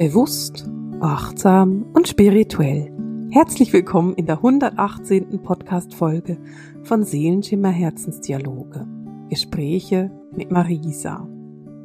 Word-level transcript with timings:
Bewusst, 0.00 0.66
achtsam 1.00 1.84
und 1.92 2.08
spirituell. 2.08 2.90
Herzlich 3.32 3.70
willkommen 3.74 4.14
in 4.14 4.24
der 4.24 4.36
118. 4.36 5.42
Podcast-Folge 5.42 6.38
von 6.84 7.04
Seelenschimmer 7.04 7.68
Herzensdialoge. 7.68 8.88
Gespräche 9.28 10.10
mit 10.34 10.50
Marisa. 10.50 11.28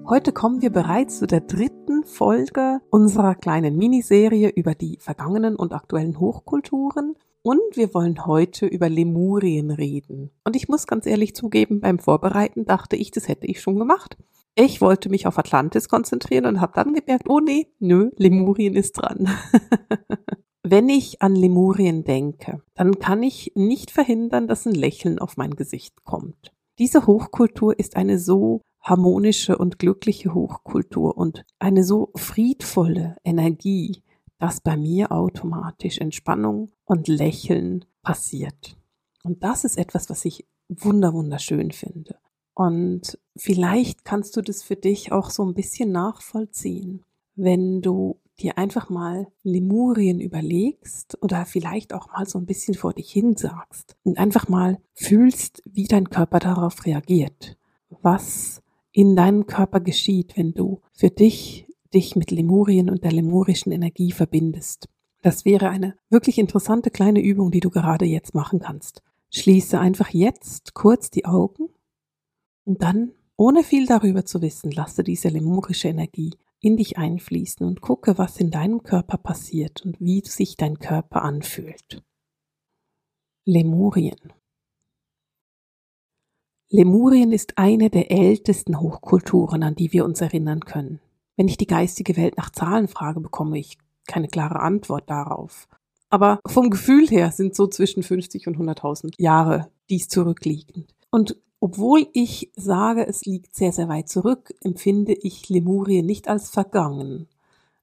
Heute 0.07 0.31
kommen 0.31 0.61
wir 0.61 0.69
bereits 0.69 1.19
zu 1.19 1.27
der 1.27 1.41
dritten 1.41 2.05
Folge 2.05 2.79
unserer 2.89 3.35
kleinen 3.35 3.75
Miniserie 3.75 4.47
über 4.47 4.75
die 4.75 4.97
vergangenen 5.01 5.57
und 5.57 5.73
aktuellen 5.73 6.17
Hochkulturen 6.17 7.15
und 7.41 7.59
wir 7.73 7.93
wollen 7.93 8.25
heute 8.25 8.65
über 8.65 8.87
Lemurien 8.87 9.71
reden. 9.71 10.31
Und 10.45 10.55
ich 10.55 10.69
muss 10.69 10.87
ganz 10.87 11.05
ehrlich 11.05 11.35
zugeben, 11.35 11.81
beim 11.81 11.99
Vorbereiten 11.99 12.63
dachte 12.63 12.95
ich, 12.95 13.11
das 13.11 13.27
hätte 13.27 13.45
ich 13.45 13.59
schon 13.59 13.77
gemacht. 13.77 14.15
Ich 14.55 14.79
wollte 14.79 15.09
mich 15.09 15.27
auf 15.27 15.37
Atlantis 15.37 15.89
konzentrieren 15.89 16.45
und 16.45 16.61
habe 16.61 16.71
dann 16.73 16.93
gemerkt, 16.93 17.29
oh 17.29 17.41
nee, 17.41 17.67
nö, 17.79 18.11
Lemurien 18.15 18.75
ist 18.75 18.93
dran. 18.93 19.27
Wenn 20.63 20.87
ich 20.87 21.21
an 21.21 21.35
Lemurien 21.35 22.05
denke, 22.05 22.61
dann 22.73 22.97
kann 22.97 23.21
ich 23.21 23.51
nicht 23.55 23.91
verhindern, 23.91 24.47
dass 24.47 24.65
ein 24.65 24.73
Lächeln 24.73 25.19
auf 25.19 25.35
mein 25.35 25.55
Gesicht 25.55 26.05
kommt. 26.05 26.53
Diese 26.79 27.05
Hochkultur 27.05 27.77
ist 27.77 27.97
eine 27.97 28.17
so 28.17 28.61
harmonische 28.81 29.57
und 29.57 29.77
glückliche 29.77 30.33
Hochkultur 30.33 31.17
und 31.17 31.43
eine 31.59 31.83
so 31.83 32.11
friedvolle 32.15 33.17
Energie, 33.23 34.03
dass 34.39 34.61
bei 34.61 34.77
mir 34.77 35.11
automatisch 35.11 35.97
Entspannung 35.97 36.71
und 36.85 37.07
Lächeln 37.07 37.85
passiert. 38.03 38.77
Und 39.23 39.43
das 39.43 39.65
ist 39.65 39.77
etwas, 39.77 40.09
was 40.09 40.23
ich 40.23 40.45
wunder 40.69 41.13
wunderschön 41.13 41.71
finde. 41.71 42.15
Und 42.55 43.19
vielleicht 43.35 44.05
kannst 44.05 44.35
du 44.37 44.41
das 44.41 44.63
für 44.63 44.77
dich 44.77 45.11
auch 45.11 45.29
so 45.29 45.43
ein 45.45 45.53
bisschen 45.53 45.91
nachvollziehen, 45.91 47.03
wenn 47.35 47.81
du 47.81 48.17
dir 48.39 48.57
einfach 48.57 48.89
mal 48.89 49.27
Lemurien 49.43 50.19
überlegst 50.19 51.17
oder 51.21 51.45
vielleicht 51.45 51.93
auch 51.93 52.11
mal 52.11 52.25
so 52.25 52.39
ein 52.39 52.45
bisschen 52.45 52.73
vor 52.73 52.93
dich 52.93 53.11
hin 53.11 53.35
sagst 53.35 53.95
und 54.03 54.17
einfach 54.17 54.47
mal 54.47 54.79
fühlst, 54.93 55.61
wie 55.65 55.85
dein 55.85 56.09
Körper 56.09 56.39
darauf 56.39 56.85
reagiert, 56.85 57.57
was 58.01 58.61
in 58.91 59.15
deinem 59.15 59.45
Körper 59.45 59.81
geschieht, 59.81 60.37
wenn 60.37 60.53
du 60.53 60.81
für 60.93 61.09
dich 61.09 61.67
dich 61.93 62.15
mit 62.15 62.31
Lemurien 62.31 62.89
und 62.89 63.03
der 63.03 63.11
lemurischen 63.11 63.71
Energie 63.71 64.11
verbindest. 64.11 64.89
Das 65.21 65.43
wäre 65.45 65.69
eine 65.69 65.95
wirklich 66.09 66.37
interessante 66.37 66.91
kleine 66.91 67.21
Übung, 67.21 67.51
die 67.51 67.59
du 67.61 67.69
gerade 67.69 68.05
jetzt 68.05 68.33
machen 68.33 68.59
kannst. 68.59 69.01
Schließe 69.31 69.79
einfach 69.79 70.09
jetzt 70.09 70.73
kurz 70.73 71.09
die 71.09 71.25
Augen 71.25 71.69
und 72.65 72.81
dann, 72.81 73.13
ohne 73.37 73.63
viel 73.63 73.85
darüber 73.85 74.25
zu 74.25 74.41
wissen, 74.41 74.71
lasse 74.71 75.03
diese 75.03 75.29
lemurische 75.29 75.87
Energie 75.87 76.33
in 76.59 76.77
dich 76.77 76.97
einfließen 76.97 77.65
und 77.65 77.81
gucke, 77.81 78.17
was 78.17 78.37
in 78.37 78.49
deinem 78.49 78.81
Körper 78.83 79.17
passiert 79.17 79.85
und 79.85 79.99
wie 80.01 80.21
sich 80.25 80.57
dein 80.57 80.79
Körper 80.79 81.21
anfühlt. 81.21 82.03
Lemurien. 83.45 84.33
Lemurien 86.71 87.31
ist 87.31 87.57
eine 87.57 87.91
der 87.91 88.09
ältesten 88.09 88.79
Hochkulturen, 88.79 89.61
an 89.61 89.75
die 89.75 89.93
wir 89.93 90.03
uns 90.03 90.19
erinnern 90.21 90.61
können. 90.61 90.99
Wenn 91.37 91.47
ich 91.47 91.57
die 91.57 91.67
geistige 91.67 92.17
Welt 92.17 92.37
nach 92.37 92.49
Zahlen 92.49 92.87
frage, 92.87 93.19
bekomme 93.19 93.59
ich 93.59 93.77
keine 94.07 94.27
klare 94.27 94.59
Antwort 94.59 95.09
darauf. 95.09 95.67
Aber 96.09 96.39
vom 96.47 96.69
Gefühl 96.69 97.07
her 97.07 97.31
sind 97.31 97.55
so 97.55 97.67
zwischen 97.67 98.01
50 98.01 98.47
und 98.47 98.57
100.000 98.57 99.13
Jahre 99.19 99.69
dies 99.89 100.07
zurückliegend. 100.07 100.95
Und 101.11 101.37
obwohl 101.59 102.07
ich 102.13 102.51
sage, 102.55 103.07
es 103.07 103.25
liegt 103.25 103.55
sehr, 103.55 103.71
sehr 103.71 103.87
weit 103.87 104.09
zurück, 104.09 104.53
empfinde 104.61 105.13
ich 105.13 105.49
Lemurien 105.49 106.05
nicht 106.05 106.27
als 106.27 106.49
vergangen. 106.49 107.27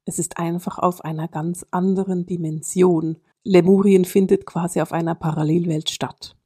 Es 0.04 0.18
ist 0.18 0.38
einfach 0.38 0.78
auf 0.78 1.04
einer 1.04 1.28
ganz 1.28 1.64
anderen 1.70 2.26
Dimension. 2.26 3.16
Lemurien 3.44 4.04
findet 4.04 4.46
quasi 4.46 4.80
auf 4.80 4.92
einer 4.92 5.14
Parallelwelt 5.14 5.90
statt. 5.90 6.36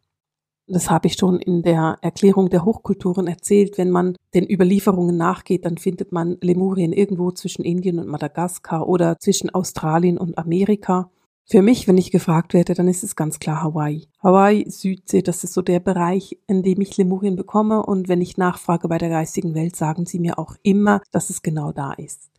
Das 0.69 0.91
habe 0.91 1.07
ich 1.07 1.15
schon 1.15 1.39
in 1.39 1.63
der 1.63 1.99
Erklärung 2.03 2.51
der 2.51 2.65
Hochkulturen 2.65 3.29
erzählt. 3.29 3.79
Wenn 3.79 3.91
man 3.91 4.17
den 4.35 4.51
Überlieferungen 4.51 5.17
nachgeht, 5.17 5.65
dann 5.65 5.79
findet 5.79 6.11
man 6.11 6.39
Lemurien 6.41 6.93
irgendwo 6.93 7.31
zwischen 7.31 7.65
Indien 7.65 8.01
und 8.01 8.09
Madagaskar 8.09 8.89
oder 8.89 9.17
zwischen 9.21 9.51
Australien 9.51 10.19
und 10.19 10.39
Amerika. 10.39 11.09
Für 11.49 11.63
mich, 11.63 11.87
wenn 11.87 11.97
ich 11.97 12.11
gefragt 12.11 12.55
werde, 12.55 12.75
dann 12.75 12.89
ist 12.89 13.05
es 13.05 13.15
ganz 13.15 13.39
klar 13.39 13.63
Hawaii. 13.63 14.09
Hawaii, 14.21 14.69
Südsee, 14.69 15.23
das 15.23 15.45
ist 15.45 15.55
so 15.55 15.63
der 15.63 15.79
Bereich, 15.79 16.39
in 16.49 16.65
dem 16.65 16.81
ich 16.81 16.97
Lemurien 16.97 17.37
bekomme. 17.37 17.87
Und 17.87 18.09
wenn 18.09 18.21
ich 18.21 18.37
nachfrage 18.37 18.89
bei 18.89 18.99
der 18.99 19.11
geistigen 19.11 19.55
Welt, 19.55 19.77
sagen 19.77 20.07
sie 20.07 20.19
mir 20.19 20.41
auch 20.41 20.57
immer, 20.65 21.01
dass 21.13 21.31
es 21.31 21.43
genau 21.43 21.71
da 21.71 21.93
ist. 21.93 22.31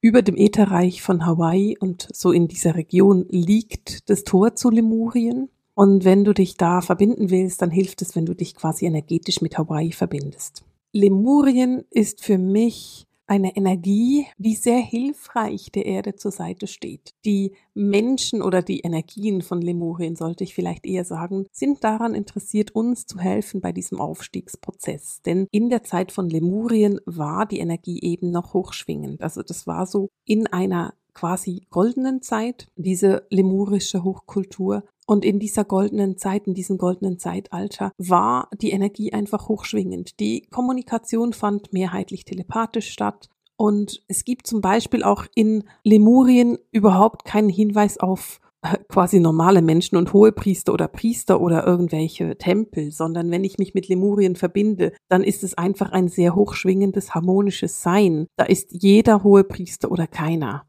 Über 0.00 0.20
dem 0.20 0.36
Ätherreich 0.36 1.00
von 1.00 1.24
Hawaii 1.24 1.78
und 1.78 2.08
so 2.12 2.32
in 2.32 2.48
dieser 2.48 2.74
Region 2.74 3.26
liegt 3.28 4.10
das 4.10 4.24
Tor 4.24 4.56
zu 4.56 4.68
Lemurien. 4.70 5.48
Und 5.74 6.04
wenn 6.04 6.24
du 6.24 6.34
dich 6.34 6.56
da 6.56 6.80
verbinden 6.80 7.30
willst, 7.30 7.62
dann 7.62 7.70
hilft 7.70 8.02
es, 8.02 8.16
wenn 8.16 8.26
du 8.26 8.34
dich 8.34 8.56
quasi 8.56 8.86
energetisch 8.86 9.42
mit 9.42 9.58
Hawaii 9.58 9.92
verbindest. 9.92 10.64
Lemurien 10.92 11.84
ist 11.90 12.24
für 12.24 12.38
mich 12.38 13.05
eine 13.26 13.56
Energie, 13.56 14.26
die 14.38 14.54
sehr 14.54 14.78
hilfreich 14.78 15.70
der 15.72 15.86
Erde 15.86 16.14
zur 16.14 16.30
Seite 16.30 16.66
steht. 16.66 17.14
Die 17.24 17.52
Menschen 17.74 18.42
oder 18.42 18.62
die 18.62 18.80
Energien 18.80 19.42
von 19.42 19.60
Lemurien, 19.60 20.16
sollte 20.16 20.44
ich 20.44 20.54
vielleicht 20.54 20.86
eher 20.86 21.04
sagen, 21.04 21.46
sind 21.52 21.82
daran 21.84 22.14
interessiert, 22.14 22.74
uns 22.74 23.06
zu 23.06 23.18
helfen 23.18 23.60
bei 23.60 23.72
diesem 23.72 24.00
Aufstiegsprozess. 24.00 25.22
Denn 25.22 25.48
in 25.50 25.70
der 25.70 25.82
Zeit 25.82 26.12
von 26.12 26.28
Lemurien 26.28 27.00
war 27.04 27.46
die 27.46 27.58
Energie 27.58 28.00
eben 28.02 28.30
noch 28.30 28.54
hochschwingend. 28.54 29.20
Also 29.20 29.42
das 29.42 29.66
war 29.66 29.86
so 29.86 30.08
in 30.24 30.46
einer 30.46 30.94
quasi 31.16 31.66
goldenen 31.70 32.20
Zeit, 32.20 32.68
diese 32.76 33.26
lemurische 33.30 34.04
Hochkultur. 34.04 34.84
Und 35.06 35.24
in 35.24 35.38
dieser 35.38 35.64
goldenen 35.64 36.18
Zeit, 36.18 36.46
in 36.46 36.54
diesem 36.54 36.78
goldenen 36.78 37.18
Zeitalter, 37.18 37.92
war 37.96 38.50
die 38.60 38.70
Energie 38.70 39.12
einfach 39.12 39.48
hochschwingend. 39.48 40.18
Die 40.18 40.42
Kommunikation 40.50 41.32
fand 41.32 41.72
mehrheitlich 41.72 42.24
telepathisch 42.24 42.90
statt. 42.90 43.28
Und 43.56 44.02
es 44.08 44.24
gibt 44.24 44.46
zum 44.46 44.60
Beispiel 44.60 45.02
auch 45.02 45.24
in 45.34 45.64
Lemurien 45.84 46.58
überhaupt 46.72 47.24
keinen 47.24 47.48
Hinweis 47.48 47.98
auf 47.98 48.40
äh, 48.62 48.76
quasi 48.88 49.20
normale 49.20 49.62
Menschen 49.62 49.96
und 49.96 50.12
Hohepriester 50.12 50.74
oder 50.74 50.88
Priester 50.88 51.40
oder 51.40 51.66
irgendwelche 51.66 52.36
Tempel, 52.36 52.90
sondern 52.90 53.30
wenn 53.30 53.44
ich 53.44 53.58
mich 53.58 53.74
mit 53.74 53.88
Lemurien 53.88 54.36
verbinde, 54.36 54.92
dann 55.08 55.22
ist 55.22 55.42
es 55.42 55.56
einfach 55.56 55.92
ein 55.92 56.08
sehr 56.08 56.34
hochschwingendes, 56.34 57.14
harmonisches 57.14 57.80
Sein. 57.80 58.26
Da 58.36 58.44
ist 58.44 58.72
jeder 58.72 59.22
Hohepriester 59.22 59.90
oder 59.90 60.06
keiner. 60.06 60.66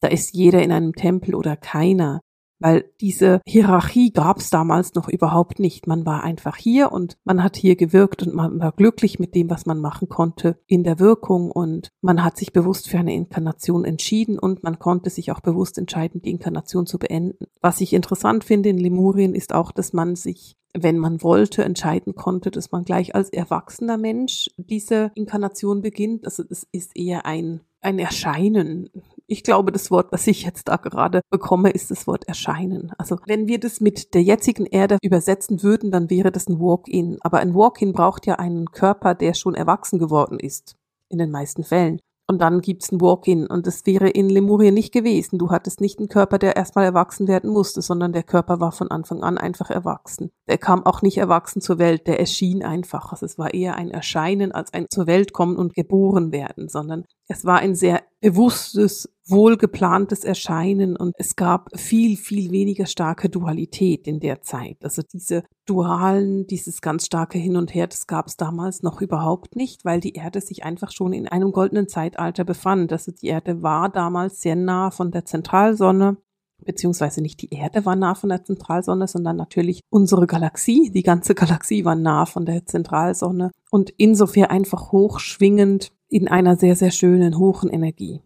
Da 0.00 0.08
ist 0.08 0.34
jeder 0.34 0.62
in 0.62 0.70
einem 0.70 0.94
Tempel 0.94 1.34
oder 1.34 1.56
keiner 1.56 2.20
weil 2.58 2.84
diese 3.00 3.40
Hierarchie 3.46 4.12
gab 4.12 4.38
es 4.38 4.50
damals 4.50 4.94
noch 4.94 5.08
überhaupt 5.08 5.58
nicht. 5.58 5.86
Man 5.86 6.04
war 6.06 6.22
einfach 6.24 6.56
hier 6.56 6.92
und 6.92 7.16
man 7.24 7.42
hat 7.42 7.56
hier 7.56 7.76
gewirkt 7.76 8.22
und 8.22 8.34
man 8.34 8.60
war 8.60 8.72
glücklich 8.72 9.18
mit 9.18 9.34
dem, 9.34 9.50
was 9.50 9.66
man 9.66 9.80
machen 9.80 10.08
konnte 10.08 10.58
in 10.66 10.84
der 10.84 10.98
Wirkung 10.98 11.50
und 11.50 11.90
man 12.00 12.24
hat 12.24 12.36
sich 12.36 12.52
bewusst 12.52 12.88
für 12.88 12.98
eine 12.98 13.14
Inkarnation 13.14 13.84
entschieden 13.84 14.38
und 14.38 14.62
man 14.62 14.78
konnte 14.78 15.10
sich 15.10 15.32
auch 15.32 15.40
bewusst 15.40 15.78
entscheiden, 15.78 16.22
die 16.22 16.30
Inkarnation 16.30 16.86
zu 16.86 16.98
beenden. 16.98 17.46
Was 17.60 17.80
ich 17.80 17.92
interessant 17.92 18.44
finde 18.44 18.68
in 18.68 18.78
Lemurien 18.78 19.34
ist 19.34 19.54
auch, 19.54 19.72
dass 19.72 19.92
man 19.92 20.16
sich 20.16 20.56
wenn 20.74 20.98
man 20.98 21.22
wollte, 21.22 21.64
entscheiden 21.64 22.14
konnte, 22.14 22.50
dass 22.50 22.70
man 22.70 22.84
gleich 22.84 23.14
als 23.14 23.30
erwachsener 23.30 23.96
Mensch 23.96 24.50
diese 24.56 25.10
Inkarnation 25.14 25.82
beginnt. 25.82 26.24
Also 26.24 26.44
es 26.48 26.66
ist 26.72 26.96
eher 26.96 27.26
ein, 27.26 27.60
ein 27.80 27.98
Erscheinen. 27.98 28.90
Ich 29.30 29.44
glaube, 29.44 29.72
das 29.72 29.90
Wort, 29.90 30.10
was 30.10 30.26
ich 30.26 30.42
jetzt 30.42 30.68
da 30.68 30.76
gerade 30.76 31.20
bekomme, 31.30 31.68
ist 31.68 31.90
das 31.90 32.06
Wort 32.06 32.26
erscheinen. 32.26 32.92
Also 32.96 33.18
wenn 33.26 33.46
wir 33.46 33.60
das 33.60 33.78
mit 33.78 34.14
der 34.14 34.22
jetzigen 34.22 34.64
Erde 34.64 34.96
übersetzen 35.02 35.62
würden, 35.62 35.90
dann 35.90 36.08
wäre 36.08 36.32
das 36.32 36.48
ein 36.48 36.58
Walk-in. 36.58 37.18
Aber 37.20 37.40
ein 37.40 37.54
Walk-in 37.54 37.92
braucht 37.92 38.24
ja 38.24 38.36
einen 38.36 38.70
Körper, 38.70 39.14
der 39.14 39.34
schon 39.34 39.54
erwachsen 39.54 39.98
geworden 39.98 40.40
ist. 40.40 40.76
In 41.10 41.18
den 41.18 41.30
meisten 41.30 41.62
Fällen. 41.62 42.00
Und 42.26 42.40
dann 42.40 42.62
gibt's 42.62 42.90
ein 42.90 43.02
Walk-in. 43.02 43.46
Und 43.46 43.66
das 43.66 43.84
wäre 43.84 44.08
in 44.08 44.30
Lemurien 44.30 44.72
nicht 44.72 44.94
gewesen. 44.94 45.38
Du 45.38 45.50
hattest 45.50 45.82
nicht 45.82 45.98
einen 45.98 46.08
Körper, 46.08 46.38
der 46.38 46.56
erstmal 46.56 46.86
erwachsen 46.86 47.28
werden 47.28 47.50
musste, 47.50 47.82
sondern 47.82 48.14
der 48.14 48.22
Körper 48.22 48.60
war 48.60 48.72
von 48.72 48.90
Anfang 48.90 49.22
an 49.22 49.36
einfach 49.36 49.68
erwachsen. 49.68 50.30
Der 50.48 50.56
kam 50.56 50.86
auch 50.86 51.02
nicht 51.02 51.18
erwachsen 51.18 51.60
zur 51.60 51.78
Welt, 51.78 52.06
der 52.06 52.18
erschien 52.18 52.64
einfach. 52.64 53.12
Also 53.12 53.26
es 53.26 53.36
war 53.36 53.52
eher 53.52 53.76
ein 53.76 53.90
Erscheinen 53.90 54.52
als 54.52 54.72
ein 54.72 54.86
zur 54.90 55.06
Welt 55.06 55.34
kommen 55.34 55.56
und 55.56 55.74
geboren 55.74 56.32
werden, 56.32 56.70
sondern 56.70 57.04
es 57.28 57.44
war 57.44 57.58
ein 57.58 57.74
sehr 57.74 58.02
bewusstes, 58.20 59.08
wohlgeplantes 59.26 60.24
Erscheinen 60.24 60.96
und 60.96 61.14
es 61.18 61.36
gab 61.36 61.68
viel, 61.78 62.16
viel 62.16 62.50
weniger 62.50 62.86
starke 62.86 63.28
Dualität 63.28 64.08
in 64.08 64.18
der 64.18 64.40
Zeit. 64.40 64.78
Also 64.82 65.02
diese 65.02 65.44
Dualen, 65.66 66.46
dieses 66.46 66.80
ganz 66.80 67.04
starke 67.04 67.38
Hin 67.38 67.56
und 67.56 67.74
Her, 67.74 67.86
das 67.86 68.06
gab 68.06 68.26
es 68.26 68.38
damals 68.38 68.82
noch 68.82 69.02
überhaupt 69.02 69.54
nicht, 69.54 69.84
weil 69.84 70.00
die 70.00 70.14
Erde 70.14 70.40
sich 70.40 70.64
einfach 70.64 70.90
schon 70.90 71.12
in 71.12 71.28
einem 71.28 71.52
goldenen 71.52 71.86
Zeitalter 71.86 72.44
befand. 72.44 72.90
Also 72.90 73.12
die 73.12 73.26
Erde 73.26 73.62
war 73.62 73.90
damals 73.90 74.40
sehr 74.40 74.56
nah 74.56 74.90
von 74.90 75.10
der 75.10 75.26
Zentralsonne 75.26 76.16
beziehungsweise 76.64 77.22
nicht 77.22 77.40
die 77.40 77.52
Erde 77.54 77.86
war 77.86 77.96
nah 77.96 78.14
von 78.14 78.30
der 78.30 78.44
Zentralsonne, 78.44 79.06
sondern 79.06 79.36
natürlich 79.36 79.80
unsere 79.90 80.26
Galaxie. 80.26 80.90
Die 80.90 81.02
ganze 81.02 81.34
Galaxie 81.34 81.84
war 81.84 81.94
nah 81.94 82.26
von 82.26 82.46
der 82.46 82.66
Zentralsonne 82.66 83.52
und 83.70 83.90
insofern 83.96 84.46
einfach 84.46 84.92
hochschwingend 84.92 85.92
in 86.08 86.28
einer 86.28 86.56
sehr, 86.56 86.76
sehr 86.76 86.90
schönen, 86.90 87.38
hohen 87.38 87.70
Energie. 87.70 88.20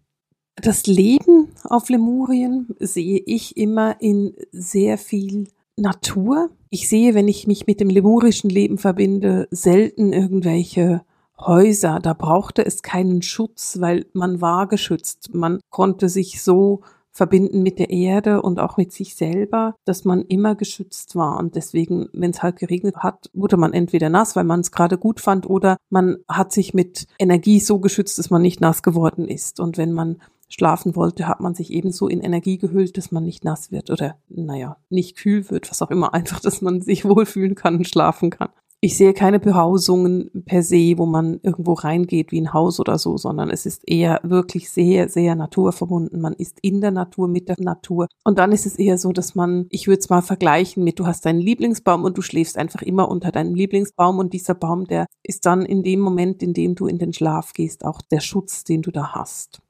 Das 0.56 0.86
Leben 0.86 1.48
auf 1.64 1.88
Lemurien 1.88 2.68
sehe 2.78 3.22
ich 3.24 3.56
immer 3.56 4.00
in 4.00 4.34
sehr 4.52 4.98
viel 4.98 5.48
Natur. 5.76 6.50
Ich 6.70 6.88
sehe, 6.88 7.14
wenn 7.14 7.28
ich 7.28 7.46
mich 7.46 7.66
mit 7.66 7.80
dem 7.80 7.88
lemurischen 7.88 8.50
Leben 8.50 8.78
verbinde, 8.78 9.48
selten 9.50 10.12
irgendwelche 10.12 11.02
Häuser. 11.38 11.98
Da 12.00 12.12
brauchte 12.12 12.64
es 12.64 12.82
keinen 12.82 13.22
Schutz, 13.22 13.78
weil 13.80 14.06
man 14.12 14.40
war 14.40 14.68
geschützt. 14.68 15.34
Man 15.34 15.60
konnte 15.70 16.08
sich 16.08 16.42
so 16.42 16.82
verbinden 17.12 17.62
mit 17.62 17.78
der 17.78 17.90
Erde 17.90 18.42
und 18.42 18.58
auch 18.58 18.76
mit 18.76 18.92
sich 18.92 19.14
selber, 19.14 19.76
dass 19.84 20.04
man 20.04 20.22
immer 20.22 20.54
geschützt 20.54 21.14
war. 21.14 21.38
Und 21.38 21.54
deswegen, 21.54 22.08
wenn 22.12 22.30
es 22.30 22.42
halt 22.42 22.56
geregnet 22.56 22.96
hat, 22.96 23.30
wurde 23.34 23.56
man 23.58 23.72
entweder 23.72 24.08
nass, 24.08 24.34
weil 24.34 24.44
man 24.44 24.60
es 24.60 24.72
gerade 24.72 24.98
gut 24.98 25.20
fand, 25.20 25.48
oder 25.48 25.76
man 25.90 26.16
hat 26.28 26.52
sich 26.52 26.74
mit 26.74 27.06
Energie 27.18 27.60
so 27.60 27.78
geschützt, 27.78 28.18
dass 28.18 28.30
man 28.30 28.42
nicht 28.42 28.60
nass 28.60 28.82
geworden 28.82 29.28
ist. 29.28 29.60
Und 29.60 29.76
wenn 29.76 29.92
man 29.92 30.16
schlafen 30.48 30.96
wollte, 30.96 31.28
hat 31.28 31.40
man 31.40 31.54
sich 31.54 31.72
ebenso 31.72 32.08
in 32.08 32.20
Energie 32.20 32.58
gehüllt, 32.58 32.96
dass 32.96 33.10
man 33.10 33.24
nicht 33.24 33.44
nass 33.44 33.70
wird 33.72 33.90
oder, 33.90 34.16
naja, 34.28 34.76
nicht 34.90 35.16
kühl 35.16 35.48
wird, 35.50 35.70
was 35.70 35.80
auch 35.80 35.90
immer, 35.90 36.12
einfach, 36.14 36.40
dass 36.40 36.60
man 36.60 36.82
sich 36.82 37.04
wohlfühlen 37.08 37.54
kann 37.54 37.76
und 37.76 37.88
schlafen 37.88 38.30
kann. 38.30 38.50
Ich 38.84 38.96
sehe 38.96 39.14
keine 39.14 39.38
Behausungen 39.38 40.28
per 40.44 40.64
se, 40.64 40.98
wo 40.98 41.06
man 41.06 41.38
irgendwo 41.44 41.74
reingeht 41.74 42.32
wie 42.32 42.40
ein 42.40 42.52
Haus 42.52 42.80
oder 42.80 42.98
so, 42.98 43.16
sondern 43.16 43.48
es 43.48 43.64
ist 43.64 43.88
eher 43.88 44.18
wirklich 44.24 44.70
sehr, 44.70 45.08
sehr 45.08 45.36
naturverbunden. 45.36 46.20
Man 46.20 46.32
ist 46.32 46.58
in 46.62 46.80
der 46.80 46.90
Natur, 46.90 47.28
mit 47.28 47.48
der 47.48 47.60
Natur. 47.60 48.08
Und 48.24 48.40
dann 48.40 48.50
ist 48.50 48.66
es 48.66 48.74
eher 48.74 48.98
so, 48.98 49.12
dass 49.12 49.36
man, 49.36 49.66
ich 49.70 49.86
würde 49.86 50.00
es 50.00 50.10
mal 50.10 50.20
vergleichen 50.20 50.82
mit, 50.82 50.98
du 50.98 51.06
hast 51.06 51.24
deinen 51.24 51.38
Lieblingsbaum 51.38 52.02
und 52.02 52.18
du 52.18 52.22
schläfst 52.22 52.58
einfach 52.58 52.82
immer 52.82 53.08
unter 53.08 53.30
deinem 53.30 53.54
Lieblingsbaum 53.54 54.18
und 54.18 54.32
dieser 54.32 54.54
Baum, 54.54 54.88
der 54.88 55.06
ist 55.22 55.46
dann 55.46 55.64
in 55.64 55.84
dem 55.84 56.00
Moment, 56.00 56.42
in 56.42 56.52
dem 56.52 56.74
du 56.74 56.88
in 56.88 56.98
den 56.98 57.12
Schlaf 57.12 57.52
gehst, 57.52 57.84
auch 57.84 58.02
der 58.02 58.18
Schutz, 58.18 58.64
den 58.64 58.82
du 58.82 58.90
da 58.90 59.12
hast. 59.12 59.61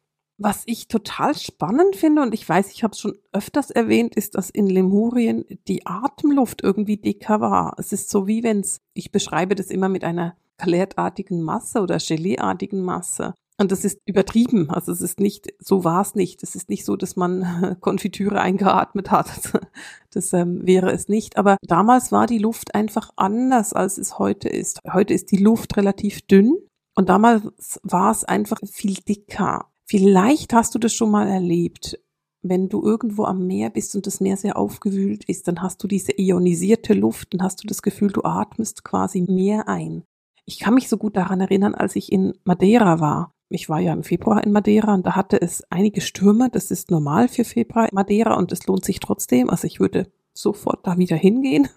Was 0.43 0.65
ich 0.67 0.89
total 0.89 1.37
spannend 1.37 1.95
finde, 1.95 2.23
und 2.23 2.35
ich 2.35 2.49
weiß, 2.49 2.73
ich 2.73 2.83
habe 2.83 2.93
es 2.93 2.99
schon 2.99 3.17
öfters 3.33 3.71
erwähnt, 3.71 4.17
ist, 4.17 4.35
dass 4.35 4.51
in 4.51 4.67
Lemurien 4.67 5.45
die 5.69 5.87
Atemluft 5.87 6.63
irgendwie 6.63 6.97
dicker 6.97 7.41
war. 7.41 7.77
Es 7.79 7.93
ist 7.93 8.11
so 8.11 8.27
wie 8.27 8.43
wenn 8.43 8.59
es, 8.61 8.81
ich 8.93 9.13
beschreibe 9.13 9.55
das 9.55 9.69
immer 9.69 9.89
mit 9.89 10.03
einer 10.03 10.37
klärt-artigen 10.59 11.43
Masse 11.43 11.81
oder 11.81 11.99
Geleeartigen 11.99 12.83
Masse. 12.83 13.35
Und 13.59 13.71
das 13.71 13.85
ist 13.85 13.99
übertrieben. 14.05 14.69
Also 14.71 14.91
es 14.91 15.01
ist 15.01 15.21
nicht, 15.21 15.55
so 15.61 15.85
war 15.85 16.03
es 16.03 16.17
nicht. 16.17 16.43
Es 16.43 16.57
ist 16.57 16.69
nicht 16.69 16.85
so, 16.85 16.97
dass 16.97 17.15
man 17.15 17.77
Konfitüre 17.81 18.41
eingeatmet 18.41 19.11
hat. 19.11 19.29
Das 20.15 20.35
ähm, 20.35 20.67
wäre 20.67 20.93
es 20.93 21.09
nicht. 21.09 21.39
Aber 21.39 21.57
damals 21.63 22.13
war 22.13 22.27
die 22.27 22.37
Luft 22.37 22.75
einfach 22.75 23.09
anders, 23.17 23.73
als 23.73 23.97
es 23.97 24.19
heute 24.19 24.51
ist. 24.51 24.81
Heute 24.93 25.15
ist 25.15 25.31
die 25.31 25.39
Luft 25.39 25.79
relativ 25.79 26.21
dünn. 26.21 26.59
Und 26.95 27.09
damals 27.09 27.81
war 27.83 28.11
es 28.11 28.23
einfach 28.23 28.59
viel 28.71 28.97
dicker. 29.09 29.72
Vielleicht 29.93 30.55
hast 30.55 30.75
du 30.75 30.79
das 30.79 30.95
schon 30.95 31.11
mal 31.11 31.29
erlebt. 31.29 32.01
Wenn 32.41 32.71
du 32.71 32.83
irgendwo 32.83 33.25
am 33.25 33.47
Meer 33.47 33.69
bist 33.69 33.95
und 33.95 34.07
das 34.07 34.21
Meer 34.21 34.39
sehr 34.39 34.57
aufgewühlt 34.57 35.25
ist, 35.25 35.49
dann 35.49 35.61
hast 35.61 35.83
du 35.83 35.87
diese 35.87 36.19
ionisierte 36.19 36.95
Luft, 36.95 37.35
dann 37.35 37.43
hast 37.43 37.63
du 37.63 37.67
das 37.67 37.83
Gefühl, 37.83 38.11
du 38.11 38.23
atmest 38.25 38.85
quasi 38.85 39.21
Meer 39.21 39.69
ein. 39.69 40.05
Ich 40.47 40.61
kann 40.61 40.73
mich 40.73 40.89
so 40.89 40.97
gut 40.97 41.15
daran 41.19 41.43
erinnern, 41.43 41.75
als 41.75 41.95
ich 41.95 42.11
in 42.11 42.33
Madeira 42.45 43.01
war. 43.01 43.35
Ich 43.51 43.69
war 43.69 43.81
ja 43.81 43.93
im 43.93 44.03
Februar 44.03 44.43
in 44.43 44.53
Madeira 44.53 44.95
und 44.95 45.05
da 45.05 45.15
hatte 45.15 45.43
es 45.43 45.63
einige 45.69 46.01
Stürme. 46.01 46.49
Das 46.49 46.71
ist 46.71 46.91
normal 46.91 47.29
für 47.29 47.45
Februar 47.45 47.91
Madeira 47.93 48.39
und 48.39 48.51
es 48.51 48.67
lohnt 48.67 48.87
sich 48.87 48.99
trotzdem. 48.99 49.51
Also 49.51 49.67
ich 49.67 49.79
würde 49.79 50.11
sofort 50.33 50.87
da 50.87 50.97
wieder 50.97 51.17
hingehen, 51.17 51.69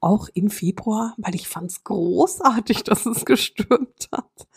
auch 0.00 0.28
im 0.34 0.50
Februar, 0.50 1.14
weil 1.18 1.36
ich 1.36 1.46
fand 1.46 1.70
es 1.70 1.84
großartig, 1.84 2.82
dass 2.82 3.06
es 3.06 3.24
gestürmt 3.24 4.08
hat. 4.10 4.48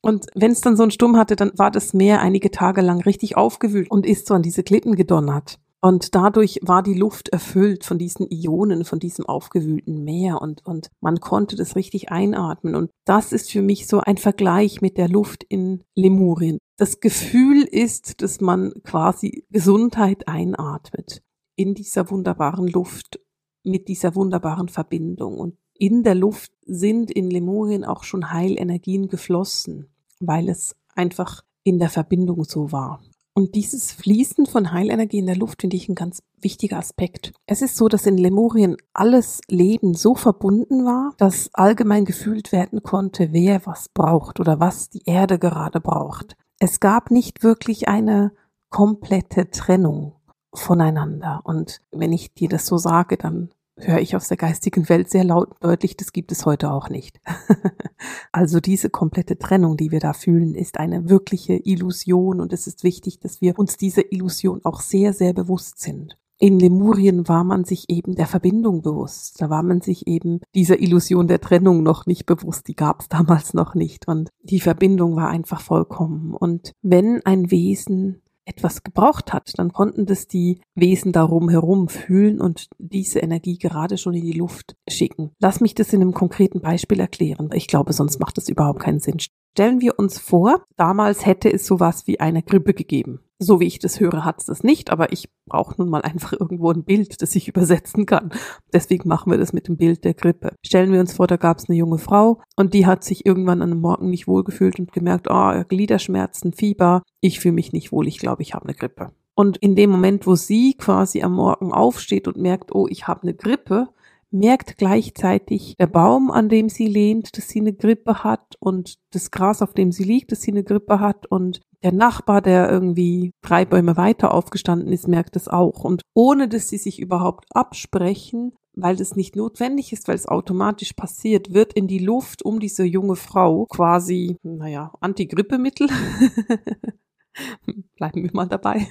Und 0.00 0.26
wenn 0.34 0.52
es 0.52 0.60
dann 0.60 0.76
so 0.76 0.82
einen 0.82 0.92
Sturm 0.92 1.16
hatte, 1.16 1.36
dann 1.36 1.52
war 1.56 1.70
das 1.70 1.92
Meer 1.92 2.20
einige 2.20 2.50
Tage 2.50 2.80
lang 2.80 3.00
richtig 3.00 3.36
aufgewühlt 3.36 3.90
und 3.90 4.06
ist 4.06 4.26
so 4.26 4.34
an 4.34 4.42
diese 4.42 4.62
Klippen 4.62 4.94
gedonnert. 4.94 5.58
Und 5.80 6.16
dadurch 6.16 6.58
war 6.62 6.82
die 6.82 6.94
Luft 6.94 7.28
erfüllt 7.28 7.84
von 7.84 7.98
diesen 7.98 8.26
Ionen, 8.30 8.84
von 8.84 8.98
diesem 8.98 9.26
aufgewühlten 9.26 10.02
Meer 10.02 10.42
und, 10.42 10.66
und 10.66 10.90
man 11.00 11.20
konnte 11.20 11.54
das 11.54 11.76
richtig 11.76 12.10
einatmen. 12.10 12.74
Und 12.74 12.90
das 13.04 13.32
ist 13.32 13.50
für 13.50 13.62
mich 13.62 13.86
so 13.86 14.00
ein 14.00 14.16
Vergleich 14.16 14.80
mit 14.80 14.98
der 14.98 15.08
Luft 15.08 15.44
in 15.44 15.84
Lemurien. 15.94 16.58
Das 16.78 16.98
Gefühl 16.98 17.62
ist, 17.62 18.22
dass 18.22 18.40
man 18.40 18.72
quasi 18.82 19.44
Gesundheit 19.50 20.26
einatmet 20.26 21.22
in 21.54 21.74
dieser 21.74 22.10
wunderbaren 22.10 22.66
Luft, 22.66 23.20
mit 23.62 23.86
dieser 23.86 24.16
wunderbaren 24.16 24.68
Verbindung. 24.68 25.38
Und 25.38 25.58
in 25.78 26.02
der 26.02 26.14
Luft 26.14 26.52
sind 26.66 27.10
in 27.10 27.30
Lemurien 27.30 27.84
auch 27.84 28.04
schon 28.04 28.32
Heilenergien 28.32 29.08
geflossen, 29.08 29.88
weil 30.20 30.48
es 30.48 30.76
einfach 30.94 31.42
in 31.62 31.78
der 31.78 31.88
Verbindung 31.88 32.44
so 32.44 32.72
war. 32.72 33.00
Und 33.34 33.54
dieses 33.54 33.92
Fließen 33.92 34.46
von 34.46 34.72
Heilenergie 34.72 35.18
in 35.18 35.26
der 35.26 35.36
Luft 35.36 35.60
finde 35.60 35.76
ich 35.76 35.88
ein 35.88 35.94
ganz 35.94 36.24
wichtiger 36.40 36.78
Aspekt. 36.78 37.32
Es 37.46 37.62
ist 37.62 37.76
so, 37.76 37.86
dass 37.86 38.04
in 38.04 38.18
Lemurien 38.18 38.76
alles 38.92 39.40
Leben 39.46 39.94
so 39.94 40.16
verbunden 40.16 40.84
war, 40.84 41.14
dass 41.18 41.48
allgemein 41.52 42.04
gefühlt 42.04 42.50
werden 42.50 42.82
konnte, 42.82 43.28
wer 43.30 43.64
was 43.64 43.90
braucht 43.90 44.40
oder 44.40 44.58
was 44.58 44.90
die 44.90 45.04
Erde 45.04 45.38
gerade 45.38 45.80
braucht. 45.80 46.34
Es 46.58 46.80
gab 46.80 47.12
nicht 47.12 47.44
wirklich 47.44 47.86
eine 47.86 48.32
komplette 48.70 49.50
Trennung 49.50 50.16
voneinander. 50.52 51.42
Und 51.44 51.80
wenn 51.92 52.12
ich 52.12 52.34
dir 52.34 52.48
das 52.48 52.66
so 52.66 52.76
sage, 52.76 53.16
dann 53.16 53.50
höre 53.80 54.00
ich 54.00 54.16
aus 54.16 54.28
der 54.28 54.36
geistigen 54.36 54.88
Welt 54.88 55.10
sehr 55.10 55.24
laut 55.24 55.50
und 55.50 55.64
deutlich, 55.64 55.96
das 55.96 56.12
gibt 56.12 56.32
es 56.32 56.46
heute 56.46 56.70
auch 56.70 56.88
nicht. 56.88 57.20
also 58.32 58.60
diese 58.60 58.90
komplette 58.90 59.38
Trennung, 59.38 59.76
die 59.76 59.90
wir 59.90 60.00
da 60.00 60.12
fühlen, 60.12 60.54
ist 60.54 60.78
eine 60.78 61.08
wirkliche 61.08 61.54
Illusion 61.54 62.40
und 62.40 62.52
es 62.52 62.66
ist 62.66 62.84
wichtig, 62.84 63.20
dass 63.20 63.40
wir 63.40 63.58
uns 63.58 63.76
dieser 63.76 64.12
Illusion 64.12 64.60
auch 64.64 64.80
sehr, 64.80 65.12
sehr 65.12 65.32
bewusst 65.32 65.80
sind. 65.80 66.16
In 66.40 66.60
Lemurien 66.60 67.26
war 67.26 67.42
man 67.42 67.64
sich 67.64 67.90
eben 67.90 68.14
der 68.14 68.28
Verbindung 68.28 68.80
bewusst. 68.82 69.40
Da 69.40 69.50
war 69.50 69.64
man 69.64 69.80
sich 69.80 70.06
eben 70.06 70.40
dieser 70.54 70.80
Illusion 70.80 71.26
der 71.26 71.40
Trennung 71.40 71.82
noch 71.82 72.06
nicht 72.06 72.26
bewusst. 72.26 72.68
Die 72.68 72.76
gab 72.76 73.00
es 73.00 73.08
damals 73.08 73.54
noch 73.54 73.74
nicht. 73.74 74.06
Und 74.06 74.30
die 74.42 74.60
Verbindung 74.60 75.16
war 75.16 75.30
einfach 75.30 75.60
vollkommen. 75.60 76.34
Und 76.34 76.72
wenn 76.80 77.26
ein 77.26 77.50
Wesen 77.50 78.22
etwas 78.48 78.82
gebraucht 78.82 79.32
hat, 79.32 79.52
dann 79.56 79.72
konnten 79.72 80.06
das 80.06 80.26
die 80.26 80.60
Wesen 80.74 81.12
darum 81.12 81.48
herum 81.48 81.88
fühlen 81.88 82.40
und 82.40 82.68
diese 82.78 83.20
Energie 83.20 83.58
gerade 83.58 83.98
schon 83.98 84.14
in 84.14 84.24
die 84.24 84.32
Luft 84.32 84.74
schicken. 84.88 85.30
Lass 85.38 85.60
mich 85.60 85.74
das 85.74 85.92
in 85.92 86.00
einem 86.00 86.14
konkreten 86.14 86.60
Beispiel 86.60 87.00
erklären. 87.00 87.50
Ich 87.52 87.66
glaube, 87.66 87.92
sonst 87.92 88.18
macht 88.20 88.36
das 88.36 88.48
überhaupt 88.48 88.80
keinen 88.80 89.00
Sinn. 89.00 89.18
Stellen 89.52 89.80
wir 89.80 89.98
uns 89.98 90.18
vor, 90.18 90.64
damals 90.76 91.26
hätte 91.26 91.52
es 91.52 91.66
sowas 91.66 92.06
wie 92.06 92.20
eine 92.20 92.42
Grippe 92.42 92.74
gegeben. 92.74 93.20
So 93.40 93.60
wie 93.60 93.66
ich 93.66 93.78
das 93.78 94.00
höre, 94.00 94.24
hat 94.24 94.40
es 94.40 94.46
das 94.46 94.64
nicht, 94.64 94.90
aber 94.90 95.12
ich 95.12 95.28
brauche 95.46 95.74
nun 95.78 95.90
mal 95.90 96.02
einfach 96.02 96.32
irgendwo 96.32 96.70
ein 96.70 96.84
Bild, 96.84 97.22
das 97.22 97.36
ich 97.36 97.48
übersetzen 97.48 98.04
kann. 98.04 98.30
Deswegen 98.72 99.08
machen 99.08 99.30
wir 99.30 99.38
das 99.38 99.52
mit 99.52 99.68
dem 99.68 99.76
Bild 99.76 100.04
der 100.04 100.14
Grippe. 100.14 100.54
Stellen 100.64 100.92
wir 100.92 101.00
uns 101.00 101.12
vor, 101.12 101.26
da 101.26 101.36
gab 101.36 101.58
es 101.58 101.68
eine 101.68 101.78
junge 101.78 101.98
Frau 101.98 102.40
und 102.56 102.74
die 102.74 102.86
hat 102.86 103.04
sich 103.04 103.26
irgendwann 103.26 103.62
an 103.62 103.70
einem 103.72 103.80
Morgen 103.80 104.10
nicht 104.10 104.26
wohlgefühlt 104.26 104.78
und 104.78 104.92
gemerkt, 104.92 105.28
oh, 105.30 105.62
Gliederschmerzen, 105.68 106.52
Fieber, 106.52 107.02
ich 107.20 107.40
fühle 107.40 107.54
mich 107.54 107.72
nicht 107.72 107.92
wohl, 107.92 108.08
ich 108.08 108.18
glaube, 108.18 108.42
ich 108.42 108.54
habe 108.54 108.64
eine 108.64 108.74
Grippe. 108.74 109.12
Und 109.34 109.56
in 109.58 109.76
dem 109.76 109.90
Moment, 109.90 110.26
wo 110.26 110.34
sie 110.34 110.74
quasi 110.74 111.22
am 111.22 111.34
Morgen 111.34 111.72
aufsteht 111.72 112.26
und 112.26 112.38
merkt, 112.38 112.74
oh, 112.74 112.88
ich 112.88 113.06
habe 113.06 113.22
eine 113.22 113.34
Grippe, 113.34 113.88
merkt 114.30 114.76
gleichzeitig 114.76 115.74
der 115.78 115.86
Baum, 115.86 116.30
an 116.30 116.48
dem 116.48 116.68
sie 116.68 116.86
lehnt, 116.86 117.36
dass 117.36 117.48
sie 117.48 117.60
eine 117.60 117.72
Grippe 117.72 118.24
hat 118.24 118.56
und 118.60 118.96
das 119.10 119.30
Gras, 119.30 119.62
auf 119.62 119.72
dem 119.72 119.92
sie 119.92 120.04
liegt, 120.04 120.32
dass 120.32 120.42
sie 120.42 120.50
eine 120.50 120.64
Grippe 120.64 121.00
hat 121.00 121.26
und 121.26 121.60
der 121.82 121.92
Nachbar, 121.92 122.42
der 122.42 122.70
irgendwie 122.70 123.32
drei 123.40 123.64
Bäume 123.64 123.96
weiter 123.96 124.34
aufgestanden 124.34 124.92
ist, 124.92 125.06
merkt 125.06 125.36
es 125.36 125.48
auch. 125.48 125.84
Und 125.84 126.02
ohne 126.14 126.48
dass 126.48 126.68
sie 126.68 126.78
sich 126.78 126.98
überhaupt 126.98 127.44
absprechen, 127.54 128.52
weil 128.74 128.96
das 128.96 129.16
nicht 129.16 129.36
notwendig 129.36 129.92
ist, 129.92 130.08
weil 130.08 130.16
es 130.16 130.26
automatisch 130.26 130.92
passiert, 130.92 131.54
wird 131.54 131.72
in 131.72 131.86
die 131.86 131.98
Luft 131.98 132.44
um 132.44 132.60
diese 132.60 132.84
junge 132.84 133.16
Frau 133.16 133.66
quasi, 133.66 134.36
naja, 134.42 134.92
Antigrippemittel. 135.00 135.88
Bleiben 137.96 138.24
wir 138.24 138.30
mal 138.32 138.48
dabei. 138.48 138.86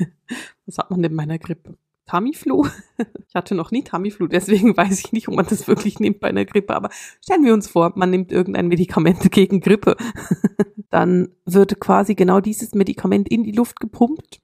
Was 0.65 0.77
hat 0.77 0.91
man 0.91 1.01
denn 1.01 1.15
bei 1.15 1.24
einer 1.24 1.39
Grippe? 1.39 1.77
Tamiflu. 2.07 2.65
Ich 3.27 3.35
hatte 3.35 3.53
noch 3.53 3.69
nie 3.69 3.83
Tamiflu, 3.83 4.25
deswegen 4.27 4.75
weiß 4.75 4.99
ich 4.99 5.11
nicht, 5.11 5.27
ob 5.27 5.35
man 5.35 5.45
das 5.45 5.67
wirklich 5.67 5.99
nimmt 5.99 6.19
bei 6.19 6.29
einer 6.29 6.45
Grippe. 6.45 6.75
Aber 6.75 6.89
stellen 7.23 7.45
wir 7.45 7.53
uns 7.53 7.67
vor, 7.67 7.93
man 7.95 8.09
nimmt 8.09 8.31
irgendein 8.31 8.67
Medikament 8.67 9.31
gegen 9.31 9.59
Grippe. 9.59 9.95
Dann 10.89 11.29
wird 11.45 11.79
quasi 11.79 12.15
genau 12.15 12.39
dieses 12.39 12.73
Medikament 12.73 13.29
in 13.29 13.43
die 13.43 13.51
Luft 13.51 13.79
gepumpt 13.79 14.41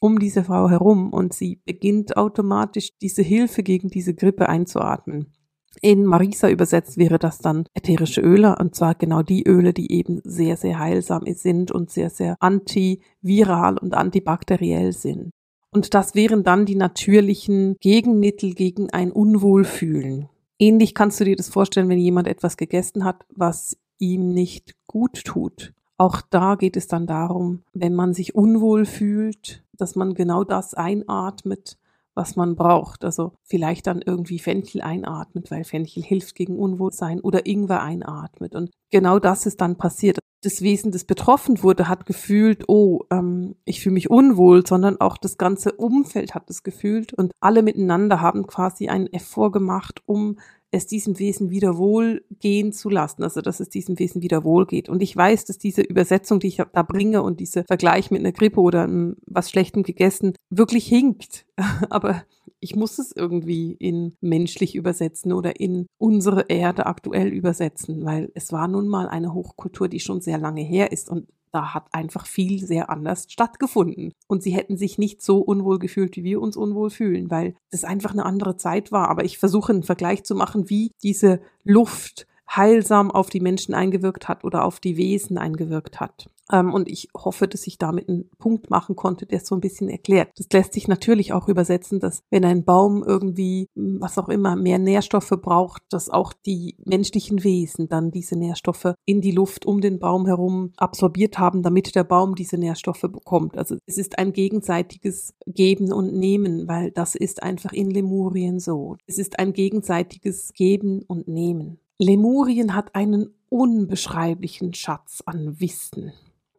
um 0.00 0.18
diese 0.18 0.44
Frau 0.44 0.68
herum 0.68 1.14
und 1.14 1.32
sie 1.32 1.62
beginnt 1.64 2.18
automatisch 2.18 2.90
diese 3.00 3.22
Hilfe 3.22 3.62
gegen 3.62 3.88
diese 3.88 4.14
Grippe 4.14 4.50
einzuatmen. 4.50 5.32
In 5.80 6.04
Marisa 6.04 6.50
übersetzt 6.50 6.98
wäre 6.98 7.18
das 7.18 7.38
dann 7.38 7.64
ätherische 7.72 8.20
Öle 8.20 8.56
und 8.60 8.74
zwar 8.74 8.94
genau 8.94 9.22
die 9.22 9.46
Öle, 9.46 9.72
die 9.72 9.90
eben 9.92 10.20
sehr, 10.24 10.58
sehr 10.58 10.78
heilsam 10.78 11.22
sind 11.26 11.72
und 11.72 11.90
sehr, 11.90 12.10
sehr 12.10 12.36
antiviral 12.40 13.78
und 13.78 13.94
antibakteriell 13.94 14.92
sind. 14.92 15.30
Und 15.74 15.92
das 15.92 16.14
wären 16.14 16.44
dann 16.44 16.66
die 16.66 16.76
natürlichen 16.76 17.76
Gegenmittel 17.80 18.54
gegen 18.54 18.90
ein 18.90 19.10
Unwohlfühlen. 19.10 20.28
Ähnlich 20.56 20.94
kannst 20.94 21.18
du 21.18 21.24
dir 21.24 21.34
das 21.34 21.48
vorstellen, 21.48 21.88
wenn 21.88 21.98
jemand 21.98 22.28
etwas 22.28 22.56
gegessen 22.56 23.04
hat, 23.04 23.26
was 23.28 23.76
ihm 23.98 24.32
nicht 24.32 24.76
gut 24.86 25.24
tut. 25.24 25.72
auch 25.96 26.20
da 26.22 26.56
geht 26.56 26.76
es 26.76 26.86
dann 26.86 27.06
darum, 27.06 27.62
wenn 27.72 27.94
man 27.94 28.14
sich 28.14 28.34
unwohl 28.34 28.84
fühlt, 28.84 29.64
dass 29.72 29.96
man 29.96 30.14
genau 30.14 30.44
das 30.44 30.74
einatmet, 30.74 31.78
was 32.14 32.36
man 32.36 32.56
braucht. 32.56 33.04
Also 33.04 33.32
vielleicht 33.42 33.86
dann 33.86 34.02
irgendwie 34.02 34.38
Fenchel 34.38 34.80
einatmet, 34.80 35.50
weil 35.50 35.64
Fenchel 35.64 36.02
hilft 36.02 36.34
gegen 36.34 36.58
Unwohlsein 36.58 37.20
oder 37.20 37.46
Ingwer 37.46 37.82
einatmet. 37.82 38.54
Und 38.54 38.70
genau 38.90 39.18
das 39.18 39.46
ist 39.46 39.60
dann 39.60 39.76
passiert. 39.76 40.18
Das 40.42 40.60
Wesen, 40.60 40.92
das 40.92 41.04
betroffen 41.04 41.62
wurde, 41.62 41.88
hat 41.88 42.04
gefühlt, 42.06 42.64
oh, 42.68 43.00
ähm, 43.10 43.56
ich 43.64 43.80
fühle 43.80 43.94
mich 43.94 44.10
unwohl, 44.10 44.66
sondern 44.66 45.00
auch 45.00 45.16
das 45.16 45.38
ganze 45.38 45.72
Umfeld 45.72 46.34
hat 46.34 46.50
es 46.50 46.62
gefühlt 46.62 47.14
und 47.14 47.32
alle 47.40 47.62
miteinander 47.62 48.20
haben 48.20 48.46
quasi 48.46 48.88
einen 48.88 49.06
Effort 49.06 49.52
gemacht, 49.52 50.02
um 50.04 50.36
es 50.74 50.86
diesem 50.86 51.18
Wesen 51.18 51.50
wieder 51.50 51.78
wohlgehen 51.78 52.72
zu 52.72 52.90
lassen, 52.90 53.22
also 53.22 53.40
dass 53.40 53.60
es 53.60 53.68
diesem 53.68 53.98
Wesen 53.98 54.22
wieder 54.22 54.44
wohlgeht. 54.44 54.88
Und 54.88 55.02
ich 55.02 55.16
weiß, 55.16 55.44
dass 55.44 55.58
diese 55.58 55.82
Übersetzung, 55.82 56.40
die 56.40 56.48
ich 56.48 56.62
da 56.72 56.82
bringe 56.82 57.22
und 57.22 57.40
dieser 57.40 57.64
Vergleich 57.64 58.10
mit 58.10 58.20
einer 58.20 58.32
Grippe 58.32 58.60
oder 58.60 58.88
was 59.26 59.50
Schlechtem 59.50 59.82
gegessen, 59.82 60.34
wirklich 60.50 60.86
hinkt. 60.86 61.46
Aber 61.90 62.24
ich 62.60 62.76
muss 62.76 62.98
es 62.98 63.12
irgendwie 63.14 63.72
in 63.72 64.16
menschlich 64.20 64.74
übersetzen 64.74 65.32
oder 65.32 65.60
in 65.60 65.86
unsere 65.98 66.46
Erde 66.48 66.86
aktuell 66.86 67.28
übersetzen, 67.28 68.04
weil 68.04 68.30
es 68.34 68.52
war 68.52 68.68
nun 68.68 68.88
mal 68.88 69.08
eine 69.08 69.32
Hochkultur, 69.34 69.88
die 69.88 70.00
schon 70.00 70.20
sehr 70.20 70.38
lange 70.38 70.62
her 70.62 70.90
ist 70.90 71.08
und 71.08 71.28
da 71.54 71.72
hat 71.72 71.86
einfach 71.92 72.26
viel 72.26 72.64
sehr 72.64 72.90
anders 72.90 73.26
stattgefunden. 73.28 74.12
Und 74.26 74.42
sie 74.42 74.50
hätten 74.50 74.76
sich 74.76 74.98
nicht 74.98 75.22
so 75.22 75.38
unwohl 75.38 75.78
gefühlt, 75.78 76.16
wie 76.16 76.24
wir 76.24 76.40
uns 76.40 76.56
unwohl 76.56 76.90
fühlen, 76.90 77.30
weil 77.30 77.54
das 77.70 77.84
einfach 77.84 78.12
eine 78.12 78.26
andere 78.26 78.56
Zeit 78.56 78.90
war. 78.90 79.08
Aber 79.08 79.24
ich 79.24 79.38
versuche 79.38 79.72
einen 79.72 79.84
Vergleich 79.84 80.24
zu 80.24 80.34
machen, 80.34 80.68
wie 80.68 80.90
diese 81.02 81.40
Luft 81.62 82.26
heilsam 82.56 83.10
auf 83.10 83.30
die 83.30 83.40
Menschen 83.40 83.74
eingewirkt 83.74 84.28
hat 84.28 84.44
oder 84.44 84.64
auf 84.64 84.80
die 84.80 84.96
Wesen 84.96 85.38
eingewirkt 85.38 86.00
hat. 86.00 86.28
Ähm, 86.52 86.72
und 86.72 86.88
ich 86.88 87.08
hoffe, 87.16 87.48
dass 87.48 87.66
ich 87.66 87.78
damit 87.78 88.08
einen 88.08 88.28
Punkt 88.38 88.70
machen 88.70 88.96
konnte, 88.96 89.26
der 89.26 89.38
es 89.38 89.46
so 89.46 89.54
ein 89.54 89.60
bisschen 89.60 89.88
erklärt. 89.88 90.30
Das 90.36 90.48
lässt 90.52 90.74
sich 90.74 90.88
natürlich 90.88 91.32
auch 91.32 91.48
übersetzen, 91.48 92.00
dass 92.00 92.22
wenn 92.30 92.44
ein 92.44 92.64
Baum 92.64 93.02
irgendwie, 93.02 93.68
hm, 93.74 94.00
was 94.00 94.18
auch 94.18 94.28
immer, 94.28 94.56
mehr 94.56 94.78
Nährstoffe 94.78 95.34
braucht, 95.40 95.82
dass 95.90 96.10
auch 96.10 96.32
die 96.32 96.76
menschlichen 96.84 97.44
Wesen 97.44 97.88
dann 97.88 98.10
diese 98.10 98.36
Nährstoffe 98.36 98.94
in 99.04 99.20
die 99.20 99.32
Luft 99.32 99.64
um 99.66 99.80
den 99.80 99.98
Baum 99.98 100.26
herum 100.26 100.72
absorbiert 100.76 101.38
haben, 101.38 101.62
damit 101.62 101.94
der 101.94 102.04
Baum 102.04 102.34
diese 102.34 102.58
Nährstoffe 102.58 103.02
bekommt. 103.02 103.56
Also 103.56 103.76
es 103.86 103.98
ist 103.98 104.18
ein 104.18 104.32
gegenseitiges 104.32 105.34
Geben 105.46 105.92
und 105.92 106.14
Nehmen, 106.14 106.68
weil 106.68 106.90
das 106.90 107.14
ist 107.14 107.42
einfach 107.42 107.72
in 107.72 107.90
Lemurien 107.90 108.60
so. 108.60 108.96
Es 109.06 109.18
ist 109.18 109.38
ein 109.38 109.52
gegenseitiges 109.52 110.52
Geben 110.52 111.02
und 111.06 111.28
Nehmen. 111.28 111.78
Lemurien 111.98 112.74
hat 112.74 112.94
einen 112.94 113.34
unbeschreiblichen 113.48 114.74
Schatz 114.74 115.22
an 115.26 115.60
Wissen. 115.60 116.12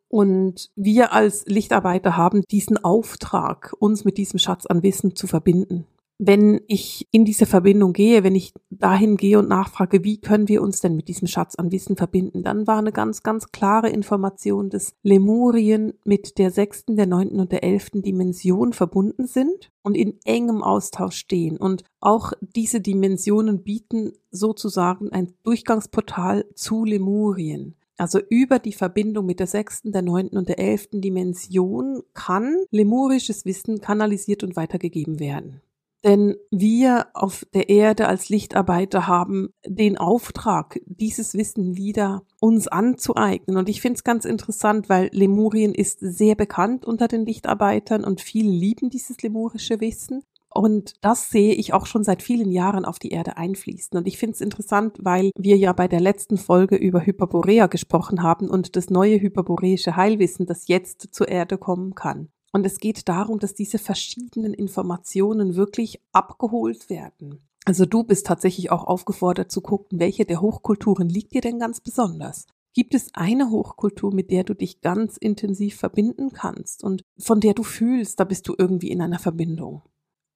Und 0.07 0.71
wir 0.75 1.11
als 1.11 1.45
Lichtarbeiter 1.45 2.15
haben 2.15 2.43
diesen 2.49 2.83
Auftrag, 2.83 3.73
uns 3.79 4.05
mit 4.05 4.17
diesem 4.17 4.39
Schatz 4.39 4.65
an 4.65 4.81
Wissen 4.83 5.15
zu 5.15 5.27
verbinden 5.27 5.85
wenn 6.17 6.61
ich 6.67 7.07
in 7.11 7.25
diese 7.25 7.45
Verbindung 7.45 7.91
gehe, 7.91 8.23
wenn 8.23 8.35
ich 8.35 8.53
dahin 8.69 9.17
gehe 9.17 9.37
und 9.37 9.49
nachfrage, 9.49 10.03
wie 10.03 10.19
können 10.19 10.47
wir 10.47 10.61
uns 10.61 10.79
denn 10.79 10.95
mit 10.95 11.07
diesem 11.07 11.27
Schatz 11.27 11.55
an 11.55 11.71
Wissen 11.71 11.97
verbinden, 11.97 12.43
dann 12.43 12.67
war 12.67 12.77
eine 12.77 12.93
ganz, 12.93 13.21
ganz 13.21 13.51
klare 13.51 13.89
Information, 13.89 14.69
dass 14.69 14.93
Lemurien 15.03 15.93
mit 16.05 16.37
der 16.37 16.51
sechsten, 16.51 16.95
der 16.95 17.05
neunten 17.05 17.39
und 17.39 17.51
der 17.51 17.63
elften 17.63 18.01
Dimension 18.01 18.71
verbunden 18.71 19.27
sind 19.27 19.71
und 19.83 19.95
in 19.95 20.17
engem 20.23 20.63
Austausch 20.63 21.17
stehen. 21.17 21.57
Und 21.57 21.83
auch 21.99 22.31
diese 22.39 22.79
Dimensionen 22.79 23.63
bieten 23.63 24.13
sozusagen 24.31 25.11
ein 25.11 25.33
Durchgangsportal 25.43 26.45
zu 26.55 26.85
Lemurien. 26.85 27.75
Also 27.97 28.19
über 28.29 28.59
die 28.59 28.73
Verbindung 28.73 29.25
mit 29.25 29.39
der 29.39 29.47
sechsten, 29.47 29.91
der 29.91 30.01
neunten 30.01 30.37
und 30.37 30.49
der 30.49 30.59
elften 30.59 31.01
Dimension 31.01 32.03
kann 32.13 32.57
lemurisches 32.71 33.45
Wissen 33.45 33.79
kanalisiert 33.79 34.43
und 34.43 34.55
weitergegeben 34.57 35.19
werden. 35.19 35.61
Denn 36.05 36.35
wir 36.51 37.07
auf 37.15 37.47
der 37.55 37.67
Erde 37.67 38.07
als 38.07 38.29
Lichtarbeiter 38.29 39.07
haben 39.07 39.49
den 39.65 39.97
Auftrag, 39.97 40.79
dieses 40.85 41.33
Wissen 41.33 41.77
wieder 41.77 42.21
uns 42.39 42.67
anzueignen. 42.67 43.57
Und 43.57 43.69
ich 43.69 43.81
finde 43.81 43.95
es 43.95 44.03
ganz 44.03 44.23
interessant, 44.23 44.87
weil 44.87 45.09
Lemurien 45.13 45.73
ist 45.73 45.99
sehr 46.01 46.35
bekannt 46.35 46.85
unter 46.85 47.07
den 47.07 47.25
Lichtarbeitern 47.25 48.03
und 48.03 48.21
viele 48.21 48.51
lieben 48.51 48.91
dieses 48.91 49.23
lemurische 49.23 49.81
Wissen. 49.81 50.21
Und 50.47 50.93
das 51.01 51.31
sehe 51.31 51.53
ich 51.55 51.73
auch 51.73 51.87
schon 51.87 52.03
seit 52.03 52.21
vielen 52.21 52.51
Jahren 52.51 52.85
auf 52.85 52.99
die 52.99 53.09
Erde 53.09 53.35
einfließen. 53.35 53.97
Und 53.97 54.07
ich 54.07 54.19
finde 54.19 54.35
es 54.35 54.41
interessant, 54.41 54.97
weil 55.01 55.31
wir 55.35 55.57
ja 55.57 55.73
bei 55.73 55.87
der 55.87 55.99
letzten 55.99 56.37
Folge 56.37 56.75
über 56.75 57.03
Hyperborea 57.03 57.65
gesprochen 57.65 58.21
haben 58.21 58.47
und 58.47 58.75
das 58.75 58.91
neue 58.91 59.19
hyperboreische 59.19 59.95
Heilwissen, 59.95 60.45
das 60.45 60.67
jetzt 60.67 61.09
zur 61.11 61.27
Erde 61.27 61.57
kommen 61.57 61.95
kann. 61.95 62.29
Und 62.55 62.65
es 62.65 62.79
geht 62.79 63.09
darum, 63.09 63.39
dass 63.39 63.53
diese 63.53 63.79
verschiedenen 63.79 64.53
Informationen 64.53 65.57
wirklich 65.57 65.99
abgeholt 66.13 66.89
werden. 66.89 67.41
Also 67.65 67.85
du 67.85 68.05
bist 68.05 68.27
tatsächlich 68.27 68.71
auch 68.71 68.85
aufgefordert 68.85 69.51
zu 69.51 69.59
gucken, 69.59 69.99
welche 69.99 70.23
der 70.23 70.39
Hochkulturen 70.39 71.09
liegt 71.09 71.33
dir 71.33 71.41
denn 71.41 71.59
ganz 71.59 71.81
besonders? 71.81 72.47
Gibt 72.73 72.95
es 72.95 73.09
eine 73.13 73.49
Hochkultur, 73.49 74.13
mit 74.13 74.31
der 74.31 74.45
du 74.45 74.53
dich 74.53 74.79
ganz 74.79 75.17
intensiv 75.17 75.75
verbinden 75.75 76.31
kannst 76.31 76.81
und 76.81 77.03
von 77.17 77.41
der 77.41 77.55
du 77.55 77.63
fühlst, 77.63 78.21
da 78.21 78.23
bist 78.23 78.47
du 78.47 78.55
irgendwie 78.57 78.89
in 78.89 79.01
einer 79.01 79.19
Verbindung? 79.19 79.81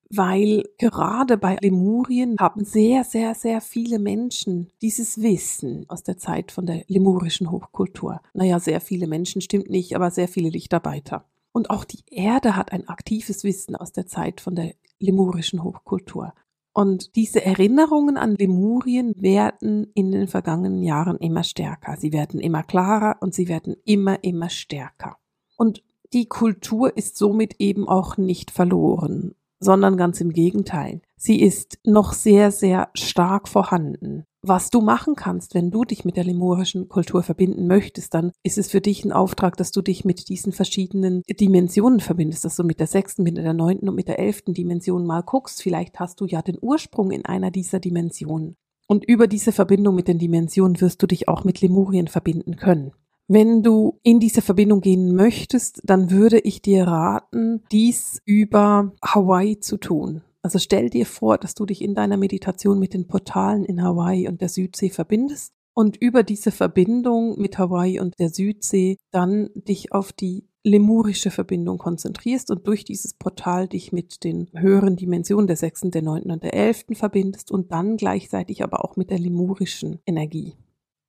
Weil 0.10 0.66
gerade 0.78 1.38
bei 1.38 1.56
Lemurien 1.62 2.36
haben 2.38 2.66
sehr, 2.66 3.06
sehr, 3.06 3.34
sehr 3.34 3.62
viele 3.62 3.98
Menschen 3.98 4.74
dieses 4.82 5.22
Wissen 5.22 5.86
aus 5.88 6.04
der 6.04 6.18
Zeit 6.18 6.52
von 6.52 6.66
der 6.66 6.84
lemurischen 6.90 7.50
Hochkultur. 7.50 8.20
Naja, 8.34 8.60
sehr 8.60 8.82
viele 8.82 9.08
Menschen 9.08 9.40
stimmt 9.40 9.70
nicht, 9.70 9.96
aber 9.96 10.12
sehr 10.12 10.28
viele 10.28 10.50
Lichtarbeiter. 10.50 11.24
Und 11.52 11.70
auch 11.70 11.84
die 11.84 12.04
Erde 12.08 12.56
hat 12.56 12.72
ein 12.72 12.88
aktives 12.88 13.44
Wissen 13.44 13.76
aus 13.76 13.92
der 13.92 14.08
Zeit 14.08 14.42
von 14.42 14.56
der 14.56 14.74
lemurischen 15.00 15.64
Hochkultur. 15.64 16.34
Und 16.74 17.16
diese 17.16 17.44
Erinnerungen 17.44 18.18
an 18.18 18.36
Lemurien 18.36 19.14
werden 19.18 19.92
in 19.96 20.12
den 20.12 20.28
vergangenen 20.28 20.84
Jahren 20.84 21.18
immer 21.18 21.44
stärker. 21.44 21.98
Sie 21.98 22.14
werden 22.14 22.40
immer 22.40 22.64
klarer 22.64 23.18
und 23.22 23.34
sie 23.34 23.48
werden 23.48 23.76
immer, 23.86 24.24
immer 24.24 24.50
stärker. 24.50 25.18
Und 25.58 25.84
die 26.14 26.28
Kultur 26.28 26.96
ist 26.96 27.18
somit 27.18 27.56
eben 27.60 27.88
auch 27.88 28.18
nicht 28.18 28.52
verloren, 28.52 29.36
sondern 29.60 29.98
ganz 29.98 30.22
im 30.22 30.32
Gegenteil. 30.32 31.02
Sie 31.18 31.42
ist 31.42 31.80
noch 31.86 32.14
sehr, 32.14 32.52
sehr 32.52 32.90
stark 32.94 33.48
vorhanden 33.48 34.26
was 34.42 34.70
du 34.70 34.82
machen 34.82 35.16
kannst, 35.16 35.54
wenn 35.54 35.72
du 35.72 35.84
dich 35.84 36.06
mit 36.06 36.16
der 36.16 36.24
lemurischen 36.24 36.88
Kultur 36.88 37.24
verbinden 37.24 37.68
möchtest, 37.68 38.14
dann 38.14 38.32
ist 38.44 38.58
es 38.58 38.72
für 38.72 38.82
dich 38.82 39.04
ein 39.04 39.12
Auftrag, 39.12 39.58
dass 39.58 39.72
du 39.72 39.82
dich 39.82 40.06
mit 40.06 40.30
diesen 40.30 40.54
verschiedenen 40.54 41.24
Dimensionen 41.30 42.00
verbindest, 42.00 42.46
dass 42.46 42.56
du 42.56 42.64
mit 42.64 42.80
der 42.80 42.88
sechsten, 42.88 43.24
mit 43.24 43.38
der 43.38 43.54
neunten 43.54 43.90
und 43.90 43.96
mit 43.96 44.08
der 44.08 44.20
elften 44.20 44.54
Dimension 44.54 45.06
mal 45.06 45.22
guckst. 45.22 45.62
Vielleicht 45.62 46.00
hast 46.00 46.22
du 46.22 46.26
ja 46.26 46.42
den 46.42 46.58
Ursprung 46.62 47.12
in 47.12 47.26
einer 47.26 47.52
dieser 47.52 47.80
Dimensionen. 47.80 48.56
Und 48.88 49.06
über 49.06 49.28
diese 49.28 49.52
Verbindung 49.52 49.94
mit 49.94 50.08
den 50.08 50.18
Dimensionen 50.18 50.80
wirst 50.82 51.02
du 51.04 51.08
dich 51.08 51.28
auch 51.28 51.44
mit 51.44 51.62
Lemurien 51.62 52.08
verbinden 52.08 52.56
können. 52.56 52.94
Wenn 53.32 53.62
du 53.62 54.00
in 54.02 54.20
diese 54.20 54.42
Verbindung 54.42 54.82
gehen 54.82 55.14
möchtest, 55.14 55.82
dann 55.84 56.10
würde 56.10 56.40
ich 56.40 56.64
dir 56.64 56.88
raten, 56.88 57.62
dies 57.72 58.20
über 58.26 58.92
Hawaii 59.06 59.60
zu 59.60 59.78
tun. 59.78 60.24
Also 60.42 60.58
stell 60.58 60.90
dir 60.90 61.06
vor, 61.06 61.38
dass 61.38 61.54
du 61.54 61.68
dich 61.68 61.84
in 61.84 61.94
deiner 61.94 62.18
Meditation 62.18 62.80
mit 62.80 62.96
den 62.96 63.06
Portalen 63.06 63.66
in 63.66 63.84
Hawaii 63.84 64.28
und 64.28 64.42
der 64.42 64.50
Südsee 64.50 64.90
verbindest 64.90 65.54
und 65.76 65.96
über 65.98 66.24
diese 66.24 66.50
Verbindung 66.50 67.40
mit 67.40 67.60
Hawaii 67.60 68.00
und 68.00 68.18
der 68.18 68.30
Südsee 68.30 68.98
dann 69.12 69.52
dich 69.54 69.94
auf 69.94 70.12
die 70.12 70.48
lemurische 70.64 71.30
Verbindung 71.30 71.78
konzentrierst 71.78 72.50
und 72.50 72.66
durch 72.66 72.84
dieses 72.84 73.14
Portal 73.14 73.68
dich 73.68 73.92
mit 73.92 74.24
den 74.24 74.50
höheren 74.54 74.96
Dimensionen 74.96 75.46
der 75.46 75.56
sechsten, 75.56 75.92
der 75.92 76.02
neunten 76.02 76.32
und 76.32 76.42
der 76.42 76.56
elften 76.56 76.96
verbindest 76.96 77.52
und 77.52 77.72
dann 77.72 77.96
gleichzeitig 77.96 78.64
aber 78.64 78.84
auch 78.84 78.96
mit 78.96 79.12
der 79.12 79.20
lemurischen 79.20 80.00
Energie. 80.08 80.56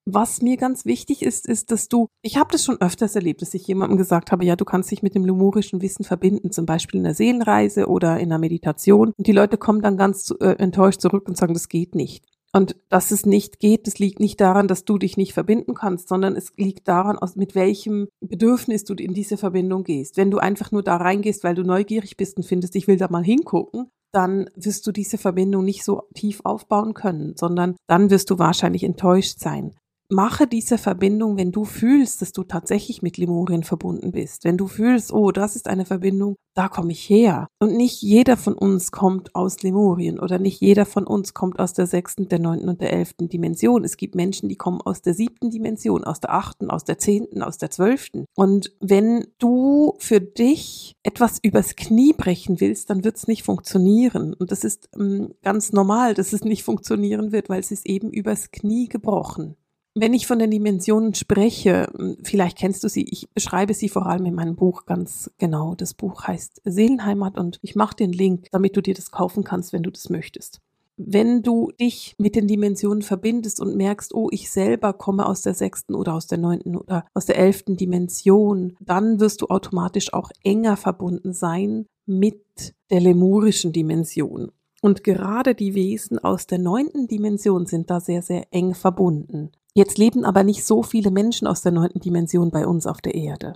Was 0.07 0.41
mir 0.43 0.57
ganz 0.57 0.87
wichtig 0.87 1.23
ist, 1.23 1.47
ist, 1.47 1.71
dass 1.71 1.89
du, 1.89 2.09
ich 2.23 2.37
habe 2.37 2.51
das 2.53 2.65
schon 2.65 2.81
öfters 2.81 3.15
erlebt, 3.15 3.43
dass 3.43 3.55
ich 3.55 3.67
jemandem 3.67 3.99
gesagt 3.99 4.33
habe, 4.33 4.45
ja, 4.45 4.57
du 4.57 4.65
kannst 4.65 4.91
dich 4.91 5.03
mit 5.03 5.15
dem 5.15 5.25
lumurischen 5.25 5.83
Wissen 5.83 6.05
verbinden, 6.05 6.51
zum 6.53 6.67
Beispiel 6.67 7.01
in 7.01 7.07
einer 7.07 7.15
Seelenreise 7.15 7.87
oder 7.87 8.19
in 8.19 8.33
einer 8.33 8.39
Meditation. 8.39 9.13
Und 9.17 9.27
die 9.27 9.33
Leute 9.33 9.59
kommen 9.59 9.83
dann 9.83 9.97
ganz 9.97 10.35
äh, 10.41 10.57
enttäuscht 10.59 11.01
zurück 11.01 11.29
und 11.29 11.37
sagen, 11.37 11.55
das 11.55 11.69
geht 11.69 11.95
nicht. 11.95 12.25
Und 12.53 12.77
dass 12.89 13.13
es 13.13 13.27
nicht 13.27 13.61
geht, 13.61 13.87
das 13.87 13.99
liegt 13.99 14.19
nicht 14.19 14.41
daran, 14.41 14.67
dass 14.67 14.85
du 14.85 14.99
dich 14.99 15.17
nicht 15.17 15.35
verbinden 15.35 15.75
kannst, 15.75 16.09
sondern 16.09 16.35
es 16.35 16.53
liegt 16.57 16.89
daran, 16.89 17.17
mit 17.37 17.55
welchem 17.55 18.09
Bedürfnis 18.21 18.85
du 18.85 18.95
in 18.95 19.15
diese 19.15 19.37
Verbindung 19.37 19.85
gehst. 19.85 20.17
Wenn 20.17 20.33
du 20.33 20.39
einfach 20.39 20.73
nur 20.73 20.83
da 20.83 20.97
reingehst, 20.97 21.45
weil 21.45 21.55
du 21.55 21.63
neugierig 21.63 22.17
bist 22.17 22.37
und 22.39 22.45
findest, 22.45 22.75
ich 22.75 22.89
will 22.89 22.97
da 22.97 23.09
mal 23.09 23.23
hingucken, 23.23 23.89
dann 24.13 24.51
wirst 24.57 24.85
du 24.87 24.91
diese 24.93 25.19
Verbindung 25.19 25.65
nicht 25.65 25.85
so 25.85 26.03
tief 26.15 26.41
aufbauen 26.43 26.95
können, 26.95 27.35
sondern 27.37 27.77
dann 27.87 28.11
wirst 28.11 28.31
du 28.31 28.41
wahrscheinlich 28.41 28.83
enttäuscht 28.83 29.39
sein. 29.39 29.77
Mache 30.11 30.47
diese 30.47 30.79
Verbindung, 30.79 31.37
wenn 31.37 31.53
du 31.53 31.65
fühlst, 31.65 32.23
dass 32.23 32.33
du 32.33 32.45
tatsächlich 32.45 33.03
mit 33.03 33.17
Lemurien 33.17 33.63
verbunden 33.63 34.13
bist. 34.13 34.45
Wenn 34.45 34.57
du 34.57 34.67
fühlst, 34.67 35.13
oh, 35.13 35.31
das 35.33 35.57
ist 35.57 35.69
eine 35.69 35.85
Verbindung, 35.85 36.37
da 36.55 36.69
komme 36.69 36.93
ich 36.93 37.09
her. 37.09 37.49
Und 37.61 37.77
nicht 37.77 38.03
jeder 38.03 38.37
von 38.37 38.55
uns 38.55 38.91
kommt 38.91 39.35
aus 39.35 39.63
Lemurien 39.63 40.19
oder 40.19 40.39
nicht 40.39 40.61
jeder 40.61 40.85
von 40.85 41.07
uns 41.07 41.33
kommt 41.33 41.59
aus 41.59 41.73
der 41.73 41.87
sechsten, 41.87 42.29
der 42.29 42.39
neunten 42.39 42.69
und 42.69 42.81
der 42.81 42.93
elften 42.93 43.29
Dimension. 43.29 43.85
Es 43.85 43.97
gibt 43.97 44.15
Menschen, 44.15 44.49
die 44.49 44.57
kommen 44.57 44.81
aus 44.81 45.01
der 45.03 45.15
siebten 45.15 45.51
Dimension, 45.51 46.05
aus 46.05 46.21
der 46.21 46.35
achten, 46.35 46.71
aus 46.71 46.85
der 46.85 46.99
zehnten, 46.99 47.43
aus 47.43 47.59
der 47.59 47.71
zwölften. 47.71 48.25
Und 48.35 48.73
wenn 48.81 49.27
du 49.39 49.95
für 49.99 50.21
dich 50.21 50.97
etwas 51.03 51.39
übers 51.43 51.77
Knie 51.77 52.13
brechen 52.13 52.61
willst, 52.61 52.91
dann 52.91 53.05
wird 53.05 53.17
es 53.17 53.29
nicht 53.29 53.45
funktionieren. 53.45 54.35
Und 54.35 54.51
das 54.51 54.65
ist 54.65 54.89
ähm, 54.99 55.35
ganz 55.43 55.73
normal, 55.73 56.15
dass 56.15 56.33
es 56.33 56.45
nicht 56.45 56.65
funktionieren 56.71 57.33
wird, 57.33 57.49
weil 57.49 57.61
es 57.61 57.71
ist 57.71 57.87
eben 57.87 58.11
übers 58.11 58.51
Knie 58.51 58.89
gebrochen. 58.89 59.57
Wenn 59.95 60.15
ich 60.15 60.29
von 60.29 60.39
den 60.39 60.53
Dimensionen 60.53 61.15
spreche, 61.15 61.89
hm, 61.97 62.19
vielleicht 62.23 62.57
kennst 62.57 62.85
du 62.85 62.89
sie, 62.89 63.05
ich 63.11 63.29
beschreibe 63.35 63.75
sie 63.75 63.89
vor 63.89 64.07
allem 64.07 64.25
in 64.27 64.35
meinem 64.35 64.55
Buch 64.55 64.87
ganz 64.87 65.31
genau. 65.39 65.75
Das 65.75 65.95
Buch 65.95 66.25
heißt 66.25 66.63
Seelenheimat 66.65 67.37
und 67.39 67.59
ich 67.63 67.75
mache 67.75 67.97
den 67.97 68.13
Link, 68.13 68.47
damit 68.53 68.77
du 68.77 68.83
dir 68.83 68.95
das 68.95 69.11
kaufen 69.11 69.43
kannst, 69.43 69.73
wenn 69.73 69.83
du 69.83 69.91
das 69.91 70.09
möchtest. 70.09 70.61
Wenn 70.97 71.43
du 71.43 71.73
dich 71.81 72.15
mit 72.19 72.37
den 72.37 72.47
Dimensionen 72.47 73.03
verbindest 73.03 73.59
und 73.59 73.75
merkst, 73.75 74.15
oh, 74.15 74.29
ich 74.31 74.51
selber 74.51 74.93
komme 74.93 75.27
aus 75.27 75.43
der 75.43 75.55
sechsten 75.55 75.95
oder 75.95 76.15
aus 76.15 76.27
der 76.27 76.39
neunten 76.39 76.77
oder 76.77 77.07
aus 77.15 77.25
der 77.25 77.39
elften 77.39 77.77
Dimension, 77.77 78.77
dann 78.81 79.19
wirst 79.19 79.41
du 79.41 79.47
automatisch 79.47 80.13
auch 80.13 80.31
enger 80.45 80.77
verbunden 80.77 81.33
sein 81.33 81.87
mit 82.05 82.45
der 82.91 83.01
lemurischen 83.01 83.73
Dimension. 83.73 84.53
Und 84.83 85.03
gerade 85.03 85.55
die 85.55 85.75
Wesen 85.75 86.19
aus 86.19 86.47
der 86.47 86.59
neunten 86.59 87.09
Dimension 87.09 87.67
sind 87.67 87.91
da 87.91 88.01
sehr, 88.01 88.23
sehr 88.23 88.47
eng 88.51 88.75
verbunden. 88.75 89.51
Jetzt 89.75 89.99
leben 89.99 90.25
aber 90.25 90.43
nicht 90.43 90.65
so 90.65 90.83
viele 90.83 91.11
Menschen 91.11 91.47
aus 91.47 91.63
der 91.63 91.73
neunten 91.73 92.01
Dimension 92.01 92.51
bei 92.51 92.67
uns 92.67 92.87
auf 92.87 93.01
der 93.01 93.15
Erde. 93.15 93.55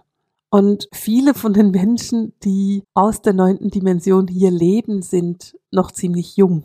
Und 0.50 0.88
viele 0.92 1.35
von 1.35 1.52
den 1.52 1.73
Menschen, 1.73 2.33
die 2.44 2.85
aus 2.94 3.23
der 3.23 3.33
neunten 3.33 3.71
Dimension 3.71 4.28
hier 4.28 4.52
leben, 4.52 5.02
sind 5.02 5.59
noch 5.73 5.90
ziemlich 5.90 6.37
jung. 6.37 6.62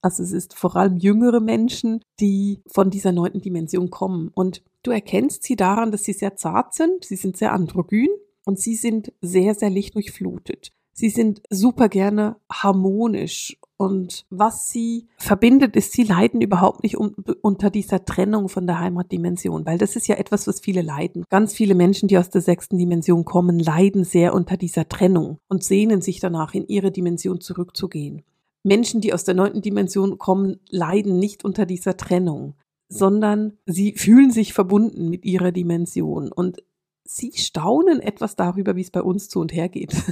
Also 0.00 0.22
es 0.22 0.32
ist 0.32 0.54
vor 0.54 0.76
allem 0.76 0.96
jüngere 0.96 1.40
Menschen, 1.40 2.04
die 2.20 2.60
von 2.66 2.90
dieser 2.90 3.12
neunten 3.12 3.40
Dimension 3.40 3.90
kommen. 3.90 4.30
Und 4.34 4.62
du 4.82 4.90
erkennst 4.90 5.42
sie 5.42 5.56
daran, 5.56 5.90
dass 5.90 6.04
sie 6.04 6.12
sehr 6.12 6.36
zart 6.36 6.74
sind, 6.74 7.04
sie 7.04 7.16
sind 7.16 7.36
sehr 7.36 7.52
androgyn 7.52 8.10
und 8.44 8.58
sie 8.58 8.74
sind 8.74 9.12
sehr, 9.20 9.54
sehr 9.54 9.70
lichtdurchflutet. 9.70 10.70
Sie 10.92 11.08
sind 11.08 11.42
super 11.50 11.88
gerne 11.88 12.36
harmonisch 12.50 13.56
und 13.82 14.26
was 14.30 14.68
sie 14.68 15.08
verbindet, 15.18 15.74
ist, 15.74 15.92
sie 15.92 16.04
leiden 16.04 16.40
überhaupt 16.40 16.84
nicht 16.84 16.96
um, 16.96 17.16
unter 17.40 17.68
dieser 17.68 18.04
Trennung 18.04 18.48
von 18.48 18.68
der 18.68 18.78
Heimatdimension, 18.78 19.66
weil 19.66 19.76
das 19.76 19.96
ist 19.96 20.06
ja 20.06 20.14
etwas, 20.14 20.46
was 20.46 20.60
viele 20.60 20.82
leiden. 20.82 21.24
Ganz 21.30 21.52
viele 21.52 21.74
Menschen, 21.74 22.06
die 22.06 22.16
aus 22.16 22.30
der 22.30 22.42
sechsten 22.42 22.78
Dimension 22.78 23.24
kommen, 23.24 23.58
leiden 23.58 24.04
sehr 24.04 24.34
unter 24.34 24.56
dieser 24.56 24.88
Trennung 24.88 25.38
und 25.48 25.64
sehnen 25.64 26.00
sich 26.00 26.20
danach, 26.20 26.54
in 26.54 26.68
ihre 26.68 26.92
Dimension 26.92 27.40
zurückzugehen. 27.40 28.22
Menschen, 28.62 29.00
die 29.00 29.12
aus 29.12 29.24
der 29.24 29.34
neunten 29.34 29.62
Dimension 29.62 30.16
kommen, 30.16 30.60
leiden 30.70 31.18
nicht 31.18 31.44
unter 31.44 31.66
dieser 31.66 31.96
Trennung, 31.96 32.54
sondern 32.88 33.54
sie 33.66 33.94
fühlen 33.96 34.30
sich 34.30 34.52
verbunden 34.52 35.10
mit 35.10 35.24
ihrer 35.24 35.50
Dimension. 35.50 36.30
Und 36.30 36.62
Sie 37.04 37.32
staunen 37.34 38.00
etwas 38.00 38.36
darüber, 38.36 38.76
wie 38.76 38.82
es 38.82 38.90
bei 38.90 39.02
uns 39.02 39.28
zu 39.28 39.40
und 39.40 39.52
her 39.52 39.68
geht. 39.68 39.94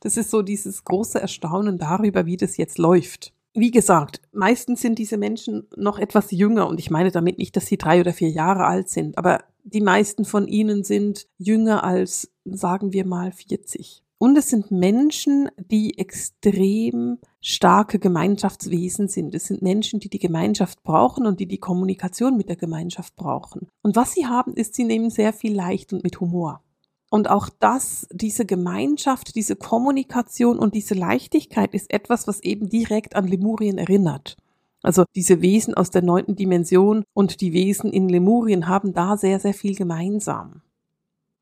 Das 0.00 0.16
ist 0.16 0.30
so 0.30 0.42
dieses 0.42 0.84
große 0.84 1.20
Erstaunen 1.20 1.78
darüber, 1.78 2.26
wie 2.26 2.36
das 2.36 2.56
jetzt 2.56 2.78
läuft. 2.78 3.32
Wie 3.54 3.70
gesagt, 3.70 4.20
meistens 4.32 4.80
sind 4.80 4.98
diese 4.98 5.16
Menschen 5.16 5.66
noch 5.76 5.98
etwas 5.98 6.30
jünger 6.30 6.68
und 6.68 6.78
ich 6.78 6.90
meine 6.90 7.10
damit 7.10 7.38
nicht, 7.38 7.56
dass 7.56 7.66
sie 7.66 7.78
drei 7.78 8.00
oder 8.00 8.12
vier 8.12 8.30
Jahre 8.30 8.66
alt 8.66 8.88
sind, 8.88 9.16
aber 9.16 9.44
die 9.64 9.80
meisten 9.80 10.24
von 10.24 10.46
ihnen 10.46 10.84
sind 10.84 11.26
jünger 11.38 11.84
als, 11.84 12.30
sagen 12.44 12.92
wir 12.92 13.06
mal, 13.06 13.32
40. 13.32 14.02
Und 14.18 14.36
es 14.36 14.48
sind 14.48 14.70
Menschen, 14.70 15.48
die 15.56 15.98
extrem 15.98 17.18
starke 17.46 17.98
Gemeinschaftswesen 17.98 19.08
sind. 19.08 19.34
Es 19.34 19.44
sind 19.44 19.60
Menschen, 19.60 20.00
die 20.00 20.08
die 20.08 20.18
Gemeinschaft 20.18 20.82
brauchen 20.82 21.26
und 21.26 21.40
die 21.40 21.46
die 21.46 21.58
Kommunikation 21.58 22.36
mit 22.36 22.48
der 22.48 22.56
Gemeinschaft 22.56 23.14
brauchen. 23.16 23.68
Und 23.82 23.96
was 23.96 24.12
sie 24.12 24.26
haben, 24.26 24.54
ist, 24.54 24.74
sie 24.74 24.84
nehmen 24.84 25.10
sehr 25.10 25.32
viel 25.32 25.54
leicht 25.54 25.92
und 25.92 26.02
mit 26.02 26.20
Humor. 26.20 26.62
Und 27.10 27.28
auch 27.28 27.50
das, 27.60 28.08
diese 28.10 28.46
Gemeinschaft, 28.46 29.36
diese 29.36 29.56
Kommunikation 29.56 30.58
und 30.58 30.74
diese 30.74 30.94
Leichtigkeit 30.94 31.74
ist 31.74 31.92
etwas, 31.92 32.26
was 32.26 32.40
eben 32.40 32.68
direkt 32.68 33.14
an 33.14 33.28
Lemurien 33.28 33.76
erinnert. 33.76 34.36
Also 34.82 35.04
diese 35.14 35.42
Wesen 35.42 35.74
aus 35.74 35.90
der 35.90 36.02
neunten 36.02 36.36
Dimension 36.36 37.04
und 37.12 37.40
die 37.40 37.52
Wesen 37.52 37.92
in 37.92 38.08
Lemurien 38.08 38.68
haben 38.68 38.94
da 38.94 39.16
sehr, 39.16 39.38
sehr 39.38 39.54
viel 39.54 39.74
gemeinsam 39.74 40.62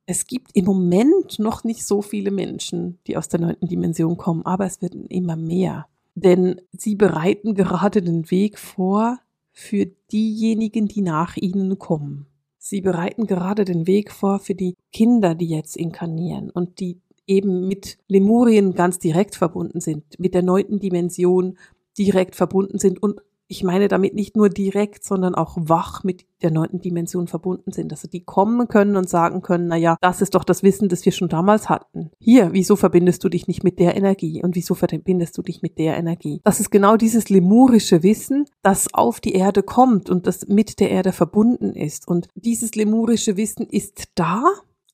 es 0.07 0.27
gibt 0.27 0.51
im 0.55 0.65
Moment 0.65 1.39
noch 1.39 1.65
nicht 1.65 1.87
so 1.87 2.03
viele 2.03 2.31
Menschen, 2.31 2.99
die 3.07 3.17
aus 3.17 3.29
der 3.29 3.41
neunten 3.41 3.69
Dimension 3.69 4.17
kommen, 4.17 4.45
aber 4.45 4.67
es 4.67 4.83
werden 4.83 5.07
immer 5.07 5.37
mehr. 5.37 5.87
Denn 6.15 6.61
sie 6.73 6.95
bereiten 6.95 7.55
gerade 7.55 8.03
den 8.03 8.31
Weg 8.31 8.59
vor 8.59 9.19
für 9.53 9.87
diejenigen, 10.11 10.89
die 10.89 11.03
nach 11.03 11.37
ihnen 11.37 11.79
kommen. 11.79 12.27
Sie 12.59 12.81
bereiten 12.81 13.27
gerade 13.27 13.65
den 13.65 13.87
Weg 13.87 14.13
vor 14.13 14.39
für 14.39 14.55
die 14.55 14.77
Kinder, 14.93 15.35
die 15.35 15.49
jetzt 15.49 15.77
inkarnieren 15.77 16.51
und 16.51 16.81
die 16.81 17.01
eben 17.27 17.67
mit 17.67 17.99
Lemurien 18.09 18.75
ganz 18.75 18.99
direkt 18.99 19.35
verbunden 19.35 19.81
sind, 19.81 20.19
mit 20.19 20.35
der 20.35 20.43
neunten 20.43 20.79
Dimension 20.79 21.59
direkt 21.99 22.37
verbunden 22.37 22.79
sind 22.79 23.03
und 23.03 23.21
ich 23.53 23.63
meine 23.63 23.89
damit 23.89 24.15
nicht 24.15 24.35
nur 24.35 24.49
direkt, 24.49 25.05
sondern 25.05 25.35
auch 25.35 25.57
wach 25.57 26.05
mit 26.05 26.25
der 26.41 26.51
neunten 26.51 26.81
Dimension 26.81 27.29
verbunden 27.29 27.71
sind. 27.71 27.93
Also 27.93 28.09
die 28.09 28.25
kommen 28.25 28.67
können 28.67 28.97
und 28.97 29.11
sagen 29.11 29.43
können, 29.43 29.69
na 29.69 29.77
ja, 29.77 29.97
das 30.01 30.23
ist 30.23 30.35
doch 30.35 30.43
das 30.43 30.63
Wissen, 30.63 30.89
das 30.89 31.05
wir 31.05 31.13
schon 31.13 31.29
damals 31.29 31.69
hatten. 31.69 32.11
Hier, 32.19 32.53
wieso 32.53 32.77
verbindest 32.77 33.23
du 33.23 33.29
dich 33.29 33.47
nicht 33.47 33.63
mit 33.63 33.79
der 33.79 33.95
Energie? 33.95 34.43
Und 34.43 34.57
wieso 34.57 34.75
verbindest 34.75 35.37
du 35.37 35.43
dich 35.43 35.61
mit 35.61 35.79
der 35.79 35.99
Energie? 35.99 36.41
Das 36.45 36.61
ist 36.61 36.71
genau 36.71 36.97
dieses 36.97 37.29
lemurische 37.29 38.03
Wissen, 38.03 38.47
das 38.63 38.93
auf 38.95 39.21
die 39.21 39.35
Erde 39.35 39.63
kommt 39.63 40.09
und 40.09 40.27
das 40.27 40.49
mit 40.49 40.81
der 40.81 40.91
Erde 40.91 41.13
verbunden 41.13 41.75
ist. 41.75 42.09
Und 42.09 42.29
dieses 42.35 42.75
lemurische 42.75 43.37
Wissen 43.37 43.67
ist 43.67 44.05
da, 44.15 44.43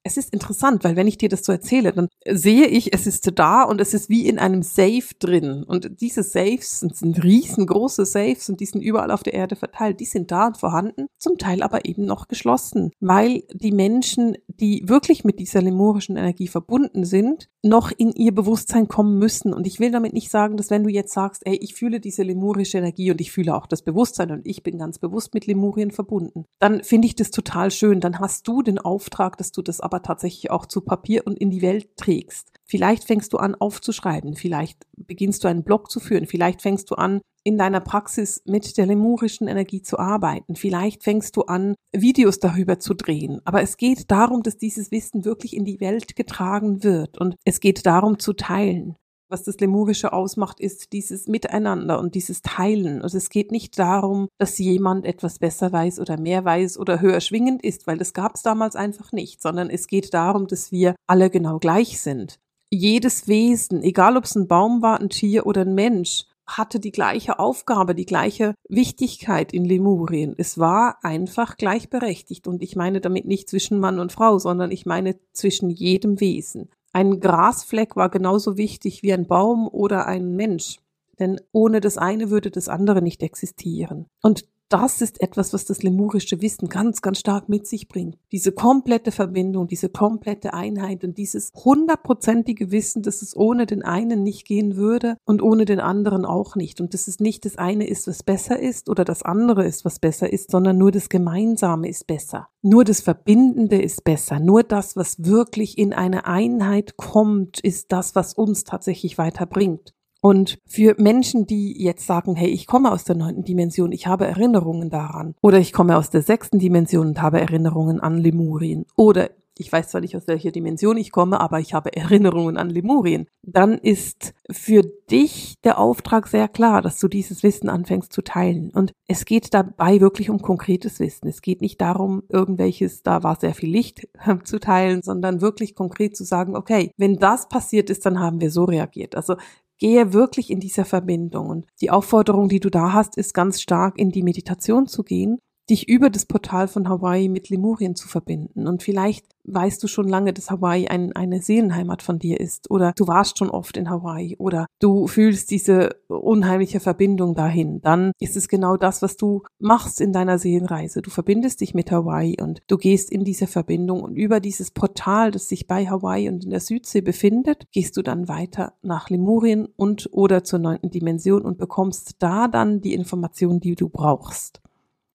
es 0.02 0.16
ist 0.16 0.32
interessant, 0.32 0.84
weil 0.84 0.96
wenn 0.96 1.06
ich 1.06 1.18
dir 1.18 1.28
das 1.28 1.44
so 1.44 1.52
erzähle, 1.52 1.92
dann 1.92 2.08
sehe 2.26 2.66
ich, 2.66 2.94
es 2.94 3.06
ist 3.06 3.30
da 3.38 3.62
und 3.62 3.80
es 3.80 3.94
ist 3.94 4.08
wie 4.08 4.26
in 4.26 4.38
einem 4.38 4.62
Safe 4.62 5.14
drin. 5.18 5.64
Und 5.64 6.00
diese 6.00 6.22
Safes 6.22 6.80
sind, 6.80 6.96
sind 6.96 7.22
riesengroße 7.22 8.06
Safes 8.06 8.48
und 8.48 8.60
die 8.60 8.66
sind 8.66 8.80
überall 8.80 9.10
auf 9.10 9.22
der 9.22 9.34
Erde 9.34 9.56
verteilt. 9.56 10.00
Die 10.00 10.06
sind 10.06 10.30
da 10.30 10.46
und 10.46 10.56
vorhanden, 10.56 11.06
zum 11.18 11.36
Teil 11.36 11.62
aber 11.62 11.84
eben 11.84 12.04
noch 12.04 12.28
geschlossen, 12.28 12.90
weil 13.00 13.44
die 13.52 13.72
Menschen, 13.72 14.36
die 14.46 14.88
wirklich 14.88 15.24
mit 15.24 15.38
dieser 15.38 15.62
lemurischen 15.62 16.16
Energie 16.16 16.48
verbunden 16.48 17.04
sind, 17.04 17.48
noch 17.64 17.90
in 17.90 18.12
ihr 18.12 18.32
Bewusstsein 18.32 18.86
kommen 18.86 19.18
müssen. 19.18 19.52
Und 19.52 19.66
ich 19.66 19.80
will 19.80 19.90
damit 19.90 20.12
nicht 20.12 20.30
sagen, 20.30 20.56
dass 20.56 20.70
wenn 20.70 20.84
du 20.84 20.90
jetzt 20.90 21.12
sagst, 21.12 21.44
ey, 21.44 21.56
ich 21.56 21.74
fühle 21.74 22.00
diese 22.00 22.22
lemurische 22.22 22.78
Energie 22.78 23.10
und 23.10 23.20
ich 23.20 23.32
fühle 23.32 23.54
auch 23.54 23.66
das 23.66 23.82
Bewusstsein 23.82 24.30
und 24.30 24.46
ich 24.46 24.62
bin 24.62 24.78
ganz 24.78 24.98
bewusst 24.98 25.34
mit 25.34 25.46
Lemurien 25.46 25.90
verbunden, 25.90 26.44
dann 26.60 26.84
finde 26.84 27.06
ich 27.06 27.16
das 27.16 27.30
total 27.30 27.70
schön. 27.70 28.00
Dann 28.00 28.20
hast 28.20 28.46
du 28.46 28.62
den 28.62 28.78
Auftrag, 28.78 29.36
dass 29.38 29.50
du 29.50 29.62
das 29.62 29.80
aber 29.80 30.02
tatsächlich 30.02 30.50
auch 30.50 30.66
zu 30.66 30.80
Papier 30.80 31.26
und 31.26 31.38
in 31.38 31.50
die 31.50 31.62
Welt 31.62 31.96
trägst. 31.96 32.52
Vielleicht 32.64 33.04
fängst 33.04 33.32
du 33.32 33.38
an 33.38 33.54
aufzuschreiben, 33.54 34.34
vielleicht 34.34 34.86
beginnst 34.96 35.42
du 35.42 35.48
einen 35.48 35.64
Blog 35.64 35.90
zu 35.90 36.00
führen, 36.00 36.26
vielleicht 36.26 36.62
fängst 36.62 36.90
du 36.90 36.94
an, 36.96 37.22
in 37.48 37.56
deiner 37.56 37.80
Praxis 37.80 38.42
mit 38.44 38.76
der 38.76 38.84
lemurischen 38.84 39.48
Energie 39.48 39.80
zu 39.80 39.98
arbeiten. 39.98 40.54
Vielleicht 40.54 41.02
fängst 41.02 41.34
du 41.34 41.42
an, 41.42 41.74
Videos 41.96 42.40
darüber 42.40 42.78
zu 42.78 42.92
drehen. 42.92 43.40
Aber 43.46 43.62
es 43.62 43.78
geht 43.78 44.10
darum, 44.10 44.42
dass 44.42 44.58
dieses 44.58 44.90
Wissen 44.90 45.24
wirklich 45.24 45.56
in 45.56 45.64
die 45.64 45.80
Welt 45.80 46.14
getragen 46.14 46.84
wird. 46.84 47.16
Und 47.16 47.36
es 47.46 47.60
geht 47.60 47.86
darum 47.86 48.18
zu 48.18 48.34
teilen. 48.34 48.96
Was 49.30 49.44
das 49.44 49.58
Lemurische 49.60 50.12
ausmacht, 50.12 50.60
ist 50.60 50.92
dieses 50.92 51.26
Miteinander 51.26 51.98
und 51.98 52.14
dieses 52.14 52.42
Teilen. 52.42 53.00
Also 53.00 53.16
es 53.16 53.30
geht 53.30 53.50
nicht 53.50 53.78
darum, 53.78 54.28
dass 54.38 54.58
jemand 54.58 55.06
etwas 55.06 55.38
besser 55.38 55.72
weiß 55.72 56.00
oder 56.00 56.20
mehr 56.20 56.44
weiß 56.44 56.78
oder 56.78 57.00
höher 57.00 57.20
schwingend 57.20 57.64
ist, 57.64 57.86
weil 57.86 57.96
das 57.96 58.12
gab 58.12 58.34
es 58.34 58.42
damals 58.42 58.76
einfach 58.76 59.12
nicht, 59.12 59.40
sondern 59.40 59.70
es 59.70 59.86
geht 59.86 60.12
darum, 60.12 60.46
dass 60.48 60.70
wir 60.70 60.94
alle 61.06 61.30
genau 61.30 61.58
gleich 61.58 62.00
sind. 62.00 62.38
Jedes 62.70 63.26
Wesen, 63.26 63.82
egal 63.82 64.18
ob 64.18 64.24
es 64.24 64.34
ein 64.34 64.48
Baum 64.48 64.82
war, 64.82 65.00
ein 65.00 65.08
Tier 65.08 65.46
oder 65.46 65.62
ein 65.62 65.74
Mensch, 65.74 66.24
hatte 66.48 66.80
die 66.80 66.90
gleiche 66.90 67.38
Aufgabe, 67.38 67.94
die 67.94 68.06
gleiche 68.06 68.54
Wichtigkeit 68.68 69.52
in 69.52 69.64
Lemurien. 69.64 70.34
Es 70.36 70.58
war 70.58 70.98
einfach 71.02 71.56
gleichberechtigt. 71.56 72.48
Und 72.48 72.62
ich 72.62 72.74
meine 72.74 73.00
damit 73.00 73.26
nicht 73.26 73.48
zwischen 73.48 73.78
Mann 73.78 74.00
und 74.00 74.12
Frau, 74.12 74.38
sondern 74.38 74.70
ich 74.70 74.86
meine 74.86 75.16
zwischen 75.32 75.70
jedem 75.70 76.20
Wesen. 76.20 76.70
Ein 76.92 77.20
Grasfleck 77.20 77.96
war 77.96 78.08
genauso 78.08 78.56
wichtig 78.56 79.02
wie 79.02 79.12
ein 79.12 79.26
Baum 79.26 79.68
oder 79.68 80.06
ein 80.06 80.34
Mensch. 80.34 80.78
Denn 81.18 81.40
ohne 81.52 81.80
das 81.80 81.98
eine 81.98 82.30
würde 82.30 82.50
das 82.50 82.68
andere 82.68 83.02
nicht 83.02 83.22
existieren. 83.22 84.06
Und 84.22 84.44
das 84.68 85.00
ist 85.00 85.20
etwas, 85.20 85.52
was 85.52 85.64
das 85.64 85.82
lemurische 85.82 86.42
Wissen 86.42 86.68
ganz, 86.68 87.00
ganz 87.00 87.20
stark 87.20 87.48
mit 87.48 87.66
sich 87.66 87.88
bringt. 87.88 88.18
Diese 88.32 88.52
komplette 88.52 89.12
Verbindung, 89.12 89.66
diese 89.66 89.88
komplette 89.88 90.52
Einheit 90.52 91.04
und 91.04 91.16
dieses 91.16 91.52
hundertprozentige 91.54 92.70
Wissen, 92.70 93.02
dass 93.02 93.22
es 93.22 93.36
ohne 93.36 93.66
den 93.66 93.82
einen 93.82 94.22
nicht 94.22 94.46
gehen 94.46 94.76
würde 94.76 95.16
und 95.24 95.42
ohne 95.42 95.64
den 95.64 95.80
anderen 95.80 96.24
auch 96.24 96.54
nicht. 96.54 96.80
Und 96.80 96.92
dass 96.92 97.08
es 97.08 97.18
nicht 97.18 97.44
das 97.44 97.56
eine 97.56 97.86
ist, 97.86 98.06
was 98.06 98.22
besser 98.22 98.58
ist 98.58 98.88
oder 98.88 99.04
das 99.04 99.22
andere 99.22 99.64
ist, 99.64 99.84
was 99.84 99.98
besser 99.98 100.32
ist, 100.32 100.50
sondern 100.50 100.76
nur 100.76 100.90
das 100.90 101.08
Gemeinsame 101.08 101.88
ist 101.88 102.06
besser. 102.06 102.48
Nur 102.60 102.84
das 102.84 103.00
Verbindende 103.00 103.80
ist 103.80 104.04
besser. 104.04 104.40
Nur 104.40 104.62
das, 104.62 104.96
was 104.96 105.24
wirklich 105.24 105.78
in 105.78 105.92
eine 105.92 106.26
Einheit 106.26 106.96
kommt, 106.96 107.60
ist 107.60 107.92
das, 107.92 108.14
was 108.14 108.34
uns 108.34 108.64
tatsächlich 108.64 109.16
weiterbringt. 109.16 109.94
Und 110.20 110.58
für 110.66 110.94
Menschen, 110.98 111.46
die 111.46 111.82
jetzt 111.82 112.06
sagen, 112.06 112.34
hey, 112.34 112.48
ich 112.48 112.66
komme 112.66 112.90
aus 112.90 113.04
der 113.04 113.16
neunten 113.16 113.44
Dimension, 113.44 113.92
ich 113.92 114.06
habe 114.06 114.26
Erinnerungen 114.26 114.90
daran, 114.90 115.34
oder 115.42 115.58
ich 115.58 115.72
komme 115.72 115.96
aus 115.96 116.10
der 116.10 116.22
sechsten 116.22 116.58
Dimension 116.58 117.08
und 117.08 117.22
habe 117.22 117.40
Erinnerungen 117.40 118.00
an 118.00 118.18
Lemurien, 118.18 118.84
oder 118.96 119.30
ich 119.58 119.70
weiß 119.70 119.88
zwar 119.88 120.00
nicht, 120.00 120.16
aus 120.16 120.26
welcher 120.26 120.52
Dimension 120.52 120.96
ich 120.96 121.10
komme, 121.10 121.40
aber 121.40 121.60
ich 121.60 121.74
habe 121.74 121.94
Erinnerungen 121.94 122.56
an 122.56 122.70
Lemurien, 122.70 123.26
dann 123.42 123.74
ist 123.74 124.32
für 124.50 124.82
dich 125.10 125.54
der 125.64 125.78
Auftrag 125.78 126.28
sehr 126.28 126.48
klar, 126.48 126.80
dass 126.80 126.98
du 127.00 127.08
dieses 127.08 127.42
Wissen 127.42 127.68
anfängst 127.68 128.12
zu 128.12 128.22
teilen. 128.22 128.70
Und 128.70 128.92
es 129.08 129.24
geht 129.24 129.52
dabei 129.52 130.00
wirklich 130.00 130.30
um 130.30 130.40
konkretes 130.40 131.00
Wissen. 131.00 131.28
Es 131.28 131.42
geht 131.42 131.60
nicht 131.60 131.80
darum, 131.80 132.22
irgendwelches, 132.28 133.02
da 133.02 133.22
war 133.22 133.36
sehr 133.38 133.54
viel 133.54 133.70
Licht 133.70 134.08
zu 134.44 134.60
teilen, 134.60 135.02
sondern 135.02 135.40
wirklich 135.40 135.74
konkret 135.74 136.16
zu 136.16 136.24
sagen, 136.24 136.56
okay, 136.56 136.92
wenn 136.96 137.16
das 137.16 137.48
passiert 137.48 137.90
ist, 137.90 138.06
dann 138.06 138.20
haben 138.20 138.40
wir 138.40 138.50
so 138.50 138.64
reagiert. 138.64 139.16
Also 139.16 139.36
gehe 139.78 140.12
wirklich 140.12 140.50
in 140.50 140.60
dieser 140.60 140.84
Verbindung. 140.84 141.48
Und 141.48 141.66
die 141.80 141.90
Aufforderung, 141.90 142.48
die 142.48 142.60
du 142.60 142.70
da 142.70 142.92
hast, 142.92 143.16
ist 143.16 143.34
ganz 143.34 143.60
stark 143.60 143.98
in 143.98 144.10
die 144.10 144.22
Meditation 144.22 144.86
zu 144.86 145.02
gehen 145.02 145.38
dich 145.70 145.88
über 145.88 146.10
das 146.10 146.26
Portal 146.26 146.68
von 146.68 146.88
Hawaii 146.88 147.28
mit 147.28 147.48
Lemurien 147.50 147.94
zu 147.94 148.08
verbinden. 148.08 148.66
Und 148.66 148.82
vielleicht 148.82 149.26
weißt 149.44 149.82
du 149.82 149.86
schon 149.86 150.08
lange, 150.08 150.32
dass 150.32 150.50
Hawaii 150.50 150.88
ein, 150.88 151.12
eine 151.12 151.40
Seelenheimat 151.40 152.02
von 152.02 152.18
dir 152.18 152.38
ist 152.40 152.70
oder 152.70 152.92
du 152.94 153.06
warst 153.06 153.38
schon 153.38 153.50
oft 153.50 153.76
in 153.76 153.88
Hawaii 153.88 154.36
oder 154.36 154.66
du 154.78 155.06
fühlst 155.06 155.50
diese 155.50 155.96
unheimliche 156.08 156.80
Verbindung 156.80 157.34
dahin. 157.34 157.80
Dann 157.80 158.12
ist 158.18 158.36
es 158.36 158.48
genau 158.48 158.76
das, 158.76 159.02
was 159.02 159.16
du 159.16 159.42
machst 159.58 160.00
in 160.00 160.12
deiner 160.12 160.38
Seelenreise. 160.38 161.02
Du 161.02 161.10
verbindest 161.10 161.60
dich 161.60 161.74
mit 161.74 161.90
Hawaii 161.90 162.36
und 162.40 162.62
du 162.66 162.76
gehst 162.76 163.10
in 163.10 163.24
diese 163.24 163.46
Verbindung 163.46 164.02
und 164.02 164.16
über 164.16 164.40
dieses 164.40 164.70
Portal, 164.70 165.30
das 165.30 165.48
sich 165.48 165.66
bei 165.66 165.88
Hawaii 165.88 166.28
und 166.28 166.44
in 166.44 166.50
der 166.50 166.60
Südsee 166.60 167.00
befindet, 167.00 167.66
gehst 167.72 167.96
du 167.96 168.02
dann 168.02 168.28
weiter 168.28 168.74
nach 168.82 169.10
Lemurien 169.10 169.66
und 169.76 170.08
oder 170.12 170.44
zur 170.44 170.58
neunten 170.58 170.90
Dimension 170.90 171.42
und 171.42 171.58
bekommst 171.58 172.16
da 172.18 172.48
dann 172.48 172.80
die 172.80 172.94
Informationen, 172.94 173.60
die 173.60 173.74
du 173.74 173.88
brauchst. 173.88 174.60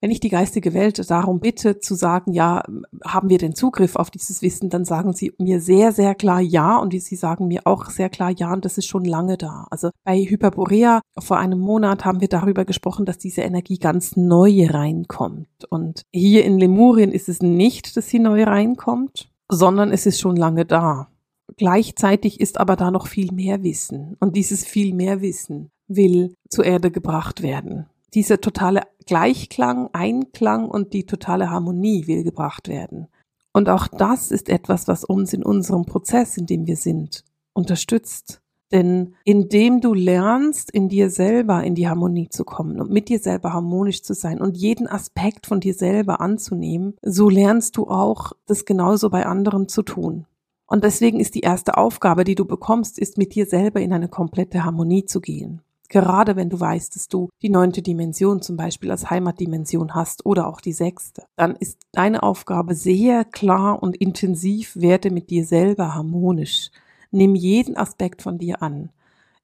Wenn 0.03 0.11
ich 0.11 0.19
die 0.19 0.27
geistige 0.27 0.73
Welt 0.73 1.09
darum 1.09 1.39
bitte, 1.39 1.79
zu 1.79 1.95
sagen, 1.95 2.33
ja, 2.33 2.61
haben 3.05 3.29
wir 3.29 3.37
den 3.37 3.55
Zugriff 3.55 3.95
auf 3.95 4.11
dieses 4.11 4.41
Wissen, 4.41 4.69
dann 4.69 4.83
sagen 4.83 5.13
sie 5.13 5.31
mir 5.39 5.61
sehr, 5.61 5.93
sehr 5.93 6.13
klar 6.13 6.41
ja 6.41 6.75
und 6.77 6.91
sie 6.91 7.15
sagen 7.15 7.47
mir 7.47 7.61
auch 7.63 7.89
sehr 7.89 8.09
klar 8.09 8.29
ja 8.29 8.51
und 8.51 8.65
das 8.65 8.77
ist 8.77 8.87
schon 8.87 9.05
lange 9.05 9.37
da. 9.37 9.65
Also 9.71 9.91
bei 10.03 10.19
Hyperborea 10.19 10.99
vor 11.17 11.37
einem 11.37 11.59
Monat 11.59 12.03
haben 12.03 12.19
wir 12.19 12.27
darüber 12.27 12.65
gesprochen, 12.65 13.05
dass 13.05 13.17
diese 13.17 13.43
Energie 13.43 13.77
ganz 13.77 14.17
neu 14.17 14.67
reinkommt. 14.69 15.47
Und 15.69 16.01
hier 16.11 16.43
in 16.43 16.59
Lemurien 16.59 17.13
ist 17.13 17.29
es 17.29 17.41
nicht, 17.41 17.95
dass 17.95 18.09
sie 18.09 18.19
neu 18.19 18.43
reinkommt, 18.43 19.29
sondern 19.47 19.89
es 19.89 20.05
ist 20.05 20.19
schon 20.19 20.35
lange 20.35 20.65
da. 20.65 21.07
Gleichzeitig 21.55 22.41
ist 22.41 22.59
aber 22.59 22.75
da 22.75 22.91
noch 22.91 23.07
viel 23.07 23.31
mehr 23.31 23.63
Wissen 23.63 24.17
und 24.19 24.35
dieses 24.35 24.65
viel 24.65 24.93
mehr 24.93 25.21
Wissen 25.21 25.69
will 25.87 26.35
zur 26.49 26.65
Erde 26.65 26.91
gebracht 26.91 27.41
werden 27.41 27.85
diese 28.13 28.39
totale 28.39 28.81
Gleichklang, 29.05 29.89
Einklang 29.93 30.69
und 30.69 30.93
die 30.93 31.05
totale 31.05 31.49
Harmonie 31.49 32.07
will 32.07 32.23
gebracht 32.23 32.67
werden. 32.67 33.07
Und 33.53 33.69
auch 33.69 33.87
das 33.87 34.31
ist 34.31 34.49
etwas, 34.49 34.87
was 34.87 35.03
uns 35.03 35.33
in 35.33 35.43
unserem 35.43 35.85
Prozess, 35.85 36.37
in 36.37 36.45
dem 36.45 36.65
wir 36.65 36.75
sind, 36.75 37.23
unterstützt. 37.53 38.41
Denn 38.71 39.13
indem 39.23 39.81
du 39.81 39.93
lernst, 39.93 40.71
in 40.71 40.89
dir 40.89 41.11
selber 41.11 41.63
in 41.63 41.75
die 41.75 41.87
Harmonie 41.87 42.29
zu 42.29 42.43
kommen 42.43 42.81
und 42.81 42.89
mit 42.89 43.07
dir 43.07 43.19
selber 43.19 43.53
harmonisch 43.53 44.01
zu 44.01 44.15
sein 44.15 44.41
und 44.41 44.57
jeden 44.57 44.87
Aspekt 44.87 45.45
von 45.45 45.59
dir 45.59 45.75
selber 45.75 46.19
anzunehmen, 46.21 46.95
so 47.03 47.29
lernst 47.29 47.77
du 47.77 47.87
auch, 47.87 48.31
das 48.47 48.65
genauso 48.65 49.11
bei 49.11 49.27
anderen 49.27 49.69
zu 49.69 49.83
tun. 49.83 50.25
Und 50.65 50.83
deswegen 50.83 51.19
ist 51.19 51.35
die 51.35 51.41
erste 51.41 51.77
Aufgabe, 51.77 52.23
die 52.23 52.33
du 52.33 52.45
bekommst, 52.45 52.97
ist 52.97 53.19
mit 53.19 53.35
dir 53.35 53.45
selber 53.45 53.79
in 53.79 53.93
eine 53.93 54.07
komplette 54.07 54.65
Harmonie 54.65 55.05
zu 55.05 55.21
gehen. 55.21 55.61
Gerade 55.93 56.35
wenn 56.35 56.49
du 56.49 56.59
weißt, 56.59 56.95
dass 56.95 57.07
du 57.07 57.29
die 57.43 57.51
neunte 57.51 57.83
Dimension 57.83 58.41
zum 58.41 58.57
Beispiel 58.57 58.89
als 58.89 59.11
Heimatdimension 59.11 59.93
hast 59.93 60.25
oder 60.25 60.47
auch 60.47 60.59
die 60.59 60.73
sechste, 60.73 61.25
dann 61.35 61.55
ist 61.55 61.77
deine 61.91 62.23
Aufgabe 62.23 62.73
sehr 62.73 63.23
klar 63.25 63.83
und 63.83 63.95
intensiv, 63.97 64.75
werde 64.75 65.11
mit 65.11 65.29
dir 65.29 65.45
selber 65.45 65.93
harmonisch. 65.93 66.71
Nimm 67.11 67.35
jeden 67.35 67.77
Aspekt 67.77 68.23
von 68.23 68.39
dir 68.39 68.63
an. 68.63 68.89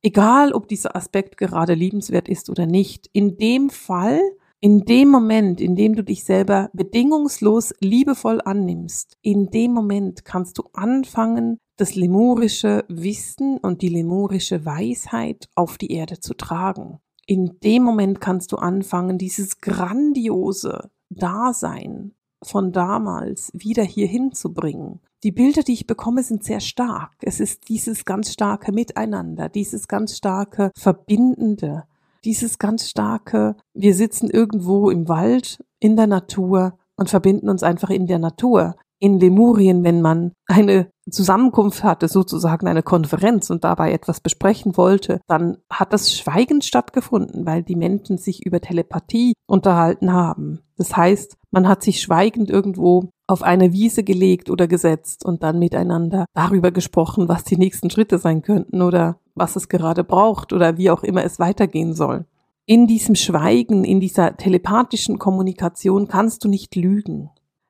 Egal, 0.01 0.51
ob 0.51 0.67
dieser 0.67 0.95
Aspekt 0.95 1.37
gerade 1.37 1.75
liebenswert 1.75 2.27
ist 2.27 2.49
oder 2.49 2.65
nicht. 2.65 3.11
In 3.13 3.37
dem 3.37 3.69
Fall 3.69 4.19
in 4.59 4.85
dem 4.85 5.07
Moment, 5.07 5.61
in 5.61 5.75
dem 5.75 5.95
du 5.95 6.03
dich 6.03 6.23
selber 6.23 6.69
bedingungslos 6.73 7.73
liebevoll 7.79 8.41
annimmst, 8.43 9.17
in 9.21 9.51
dem 9.51 9.71
Moment 9.71 10.25
kannst 10.25 10.57
du 10.57 10.63
anfangen, 10.73 11.59
das 11.79 11.95
lemurische 11.95 12.83
Wissen 12.89 13.57
und 13.57 13.81
die 13.81 13.89
lemurische 13.89 14.65
Weisheit 14.65 15.47
auf 15.55 15.77
die 15.77 15.91
Erde 15.91 16.19
zu 16.19 16.33
tragen. 16.33 16.99
In 17.25 17.59
dem 17.63 17.83
Moment 17.83 18.19
kannst 18.19 18.51
du 18.51 18.57
anfangen, 18.57 19.17
dieses 19.17 19.61
grandiose 19.61 20.89
Dasein 21.09 22.13
von 22.43 22.71
damals 22.71 23.51
wieder 23.53 23.83
hier 23.83 24.07
hinzubringen. 24.07 24.99
Die 25.23 25.31
Bilder, 25.31 25.63
die 25.63 25.73
ich 25.73 25.87
bekomme, 25.87 26.23
sind 26.23 26.43
sehr 26.43 26.59
stark. 26.59 27.11
Es 27.21 27.39
ist 27.39 27.69
dieses 27.69 28.05
ganz 28.05 28.31
starke 28.31 28.71
Miteinander, 28.71 29.49
dieses 29.49 29.87
ganz 29.87 30.17
starke 30.17 30.71
Verbindende, 30.77 31.83
dieses 32.25 32.59
ganz 32.59 32.89
starke, 32.89 33.55
wir 33.73 33.93
sitzen 33.93 34.29
irgendwo 34.29 34.89
im 34.89 35.07
Wald, 35.07 35.63
in 35.79 35.95
der 35.95 36.07
Natur 36.07 36.77
und 36.95 37.09
verbinden 37.09 37.49
uns 37.49 37.63
einfach 37.63 37.89
in 37.89 38.07
der 38.07 38.19
Natur. 38.19 38.75
In 38.99 39.19
Lemurien, 39.19 39.83
wenn 39.85 40.01
man 40.01 40.33
eine 40.47 40.89
Zusammenkunft 41.11 41.83
hatte, 41.83 42.07
sozusagen 42.07 42.67
eine 42.67 42.83
Konferenz 42.83 43.49
und 43.49 43.63
dabei 43.63 43.91
etwas 43.91 44.19
besprechen 44.19 44.77
wollte, 44.77 45.21
dann 45.27 45.57
hat 45.69 45.93
das 45.93 46.13
schweigend 46.13 46.65
stattgefunden, 46.65 47.45
weil 47.45 47.63
die 47.63 47.75
Menschen 47.75 48.17
sich 48.17 48.45
über 48.45 48.61
Telepathie 48.61 49.33
unterhalten 49.47 50.13
haben. 50.13 50.59
Das 50.77 50.95
heißt, 50.95 51.37
man 51.51 51.67
hat 51.67 51.83
sich 51.83 52.01
schweigend 52.01 52.49
irgendwo 52.49 53.09
auf 53.27 53.43
eine 53.43 53.73
Wiese 53.73 54.03
gelegt 54.03 54.49
oder 54.49 54.67
gesetzt 54.67 55.25
und 55.25 55.43
dann 55.43 55.59
miteinander 55.59 56.25
darüber 56.33 56.71
gesprochen, 56.71 57.29
was 57.29 57.43
die 57.43 57.57
nächsten 57.57 57.89
Schritte 57.89 58.17
sein 58.17 58.41
könnten 58.41 58.81
oder 58.81 59.19
was 59.35 59.55
es 59.55 59.69
gerade 59.69 60.03
braucht 60.03 60.53
oder 60.53 60.77
wie 60.77 60.89
auch 60.89 61.03
immer 61.03 61.23
es 61.23 61.39
weitergehen 61.39 61.93
soll. 61.93 62.25
In 62.65 62.87
diesem 62.87 63.15
Schweigen, 63.15 63.83
in 63.83 63.99
dieser 63.99 64.37
telepathischen 64.37 65.17
Kommunikation 65.17 66.07
kannst 66.07 66.43
du 66.43 66.49
nicht 66.49 66.75
lügen. 66.75 67.29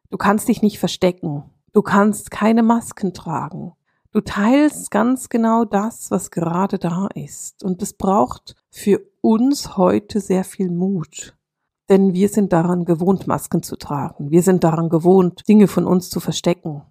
Du 0.10 0.17
kannst 0.17 0.47
dich 0.47 0.62
nicht 0.62 0.80
verstecken. 0.80 1.43
Du 1.73 1.82
kannst 1.82 2.32
keine 2.32 2.63
Masken 2.63 3.13
tragen. 3.13 3.73
Du 4.12 4.21
teilst 4.21 4.89
ganz 4.89 5.29
genau 5.29 5.65
das, 5.65 6.10
was 6.10 6.32
gerade 6.32 6.79
da 6.79 7.08
ist. 7.13 7.63
Und 7.63 7.84
es 7.84 7.93
braucht 7.93 8.55
für 8.71 9.01
uns 9.21 9.77
heute 9.77 10.19
sehr 10.19 10.43
viel 10.43 10.71
Mut. 10.71 11.38
Denn 11.89 12.13
wir 12.13 12.29
sind 12.29 12.53
daran 12.53 12.86
gewohnt, 12.86 13.27
Masken 13.27 13.62
zu 13.62 13.75
tragen. 13.75 14.32
Wir 14.32 14.41
sind 14.41 14.63
daran 14.63 14.89
gewohnt, 14.89 15.47
Dinge 15.47 15.67
von 15.67 15.86
uns 15.86 16.10
zu 16.10 16.19
verstecken. 16.19 16.82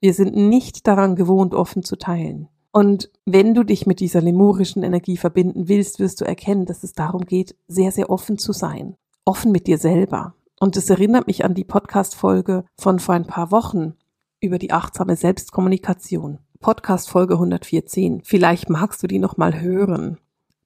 Wir 0.00 0.12
sind 0.12 0.34
nicht 0.34 0.86
daran 0.86 1.14
gewohnt, 1.14 1.54
offen 1.54 1.84
zu 1.84 1.96
teilen. 1.96 2.48
Und 2.72 3.10
wenn 3.24 3.54
du 3.54 3.62
dich 3.62 3.86
mit 3.86 4.00
dieser 4.00 4.20
lemurischen 4.20 4.82
Energie 4.82 5.16
verbinden 5.16 5.68
willst, 5.68 5.98
wirst 5.98 6.20
du 6.20 6.24
erkennen, 6.24 6.66
dass 6.66 6.82
es 6.82 6.92
darum 6.92 7.26
geht, 7.26 7.56
sehr, 7.68 7.92
sehr 7.92 8.10
offen 8.10 8.38
zu 8.38 8.52
sein. 8.52 8.96
Offen 9.24 9.52
mit 9.52 9.66
dir 9.66 9.78
selber. 9.78 10.34
Und 10.58 10.76
es 10.76 10.90
erinnert 10.90 11.26
mich 11.26 11.44
an 11.44 11.54
die 11.54 11.64
Podcast-Folge 11.64 12.64
von 12.76 12.98
vor 12.98 13.14
ein 13.14 13.26
paar 13.26 13.50
Wochen 13.50 13.94
über 14.40 14.58
die 14.58 14.72
achtsame 14.72 15.16
Selbstkommunikation. 15.16 16.38
Podcast 16.60 17.08
Folge 17.08 17.34
114. 17.34 18.22
Vielleicht 18.24 18.70
magst 18.70 19.02
du 19.02 19.06
die 19.06 19.18
nochmal 19.18 19.60
hören. 19.60 20.18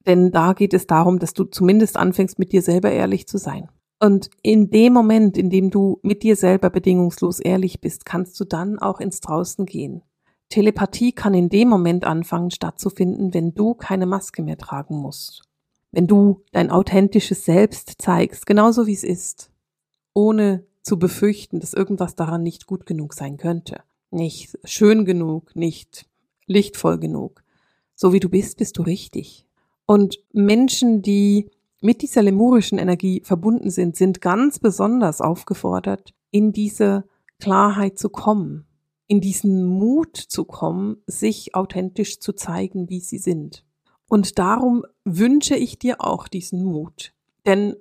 Denn 0.05 0.31
da 0.31 0.53
geht 0.53 0.73
es 0.73 0.87
darum, 0.87 1.19
dass 1.19 1.33
du 1.33 1.43
zumindest 1.45 1.97
anfängst, 1.97 2.39
mit 2.39 2.51
dir 2.51 2.61
selber 2.61 2.91
ehrlich 2.91 3.27
zu 3.27 3.37
sein. 3.37 3.69
Und 3.99 4.29
in 4.41 4.71
dem 4.71 4.93
Moment, 4.93 5.37
in 5.37 5.49
dem 5.49 5.69
du 5.69 5.99
mit 6.01 6.23
dir 6.23 6.35
selber 6.35 6.69
bedingungslos 6.69 7.39
ehrlich 7.39 7.81
bist, 7.81 8.05
kannst 8.05 8.39
du 8.39 8.45
dann 8.45 8.79
auch 8.79 8.99
ins 8.99 9.21
Draußen 9.21 9.65
gehen. 9.65 10.01
Telepathie 10.49 11.11
kann 11.11 11.33
in 11.33 11.49
dem 11.49 11.69
Moment 11.69 12.03
anfangen 12.03 12.51
stattzufinden, 12.51 13.33
wenn 13.33 13.53
du 13.53 13.75
keine 13.75 14.05
Maske 14.05 14.41
mehr 14.41 14.57
tragen 14.57 14.97
musst. 14.97 15.43
Wenn 15.91 16.07
du 16.07 16.43
dein 16.51 16.71
authentisches 16.71 17.45
Selbst 17.45 18.01
zeigst, 18.01 18.45
genauso 18.45 18.87
wie 18.87 18.93
es 18.93 19.03
ist, 19.03 19.51
ohne 20.13 20.65
zu 20.81 20.97
befürchten, 20.97 21.59
dass 21.59 21.73
irgendwas 21.73 22.15
daran 22.15 22.43
nicht 22.43 22.65
gut 22.65 22.85
genug 22.85 23.13
sein 23.13 23.37
könnte, 23.37 23.81
nicht 24.09 24.57
schön 24.63 25.05
genug, 25.05 25.55
nicht 25.55 26.05
lichtvoll 26.45 26.97
genug. 26.99 27.43
So 27.95 28.13
wie 28.13 28.19
du 28.19 28.29
bist, 28.29 28.57
bist 28.57 28.77
du 28.77 28.81
richtig. 28.81 29.45
Und 29.85 30.19
Menschen, 30.33 31.01
die 31.01 31.49
mit 31.81 32.01
dieser 32.01 32.21
lemurischen 32.21 32.77
Energie 32.77 33.21
verbunden 33.23 33.69
sind, 33.69 33.95
sind 33.95 34.21
ganz 34.21 34.59
besonders 34.59 35.21
aufgefordert, 35.21 36.13
in 36.29 36.53
diese 36.53 37.03
Klarheit 37.39 37.97
zu 37.97 38.09
kommen, 38.09 38.65
in 39.07 39.19
diesen 39.19 39.65
Mut 39.65 40.15
zu 40.15 40.45
kommen, 40.45 40.97
sich 41.07 41.55
authentisch 41.55 42.19
zu 42.19 42.33
zeigen, 42.33 42.89
wie 42.89 42.99
sie 42.99 43.17
sind. 43.17 43.65
Und 44.07 44.39
darum 44.39 44.83
wünsche 45.03 45.55
ich 45.55 45.79
dir 45.79 46.01
auch 46.01 46.27
diesen 46.27 46.63
Mut. 46.63 47.13
Denn 47.45 47.75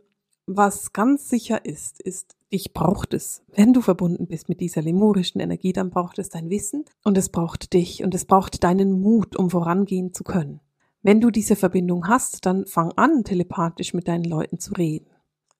was 0.57 0.93
ganz 0.93 1.29
sicher 1.29 1.65
ist, 1.65 2.01
ist, 2.01 2.37
dich 2.53 2.73
braucht 2.73 3.15
es. 3.15 3.43
Wenn 3.55 3.73
du 3.73 3.81
verbunden 3.81 4.27
bist 4.27 4.49
mit 4.49 4.61
dieser 4.61 4.83
lemurischen 4.83 5.41
Energie, 5.41 5.73
dann 5.73 5.91
braucht 5.91 6.19
es 6.19 6.29
dein 6.29 6.51
Wissen 6.51 6.85
und 7.05 7.17
es 7.17 7.29
braucht 7.29 7.73
dich 7.73 8.03
und 8.03 8.15
es 8.15 8.25
braucht 8.25 8.65
deinen 8.65 9.01
Mut, 9.01 9.37
um 9.37 9.51
vorangehen 9.51 10.13
zu 10.13 10.25
können. 10.25 10.61
Wenn 11.03 11.21
du 11.21 11.31
diese 11.31 11.57
Verbindung 11.57 12.09
hast, 12.09 12.45
dann 12.47 12.67
fang 12.67 12.93
an, 12.97 13.25
telepathisch 13.25 13.95
mit 13.95 14.09
deinen 14.09 14.25
Leuten 14.25 14.59
zu 14.59 14.75
reden. 14.75 15.07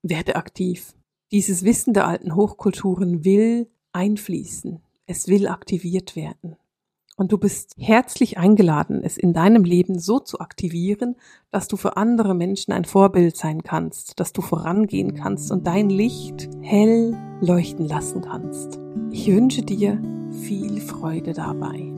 Werde 0.03 0.37
aktiv. 0.37 0.95
Dieses 1.33 1.65
Wissen 1.65 1.95
der 1.95 2.07
alten 2.07 2.35
Hochkulturen 2.35 3.25
will 3.25 3.71
einfließen. 3.93 4.81
Es 5.07 5.29
will 5.29 5.47
aktiviert 5.47 6.17
werden. 6.17 6.57
Und 7.21 7.33
du 7.33 7.37
bist 7.37 7.75
herzlich 7.77 8.39
eingeladen, 8.39 9.03
es 9.05 9.19
in 9.19 9.35
deinem 9.35 9.63
Leben 9.65 9.99
so 9.99 10.21
zu 10.21 10.41
aktivieren, 10.41 11.17
dass 11.51 11.69
du 11.69 11.77
für 11.77 11.99
andere 11.99 12.35
Menschen 12.35 12.73
ein 12.73 12.87
Vorbild 12.87 13.37
sein 13.37 13.63
kannst, 13.63 14.19
dass 14.19 14.33
du 14.33 14.41
vorangehen 14.41 15.13
kannst 15.13 15.53
und 15.53 15.67
dein 15.67 15.91
Licht 15.91 16.49
hell 16.63 17.15
leuchten 17.43 17.87
lassen 17.87 18.23
kannst. 18.23 18.81
Ich 19.11 19.31
wünsche 19.31 19.61
dir 19.61 20.01
viel 20.47 20.81
Freude 20.81 21.35
dabei 21.35 21.93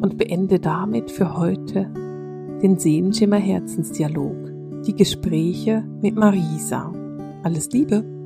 und 0.00 0.16
beende 0.16 0.58
damit 0.58 1.10
für 1.10 1.36
heute 1.36 1.92
den 2.62 2.78
Sehenschimmer 2.78 3.36
Herzensdialog, 3.36 4.84
die 4.86 4.96
Gespräche 4.96 5.84
mit 6.00 6.16
Marisa. 6.16 6.90
Alles 7.42 7.68
Liebe! 7.72 8.21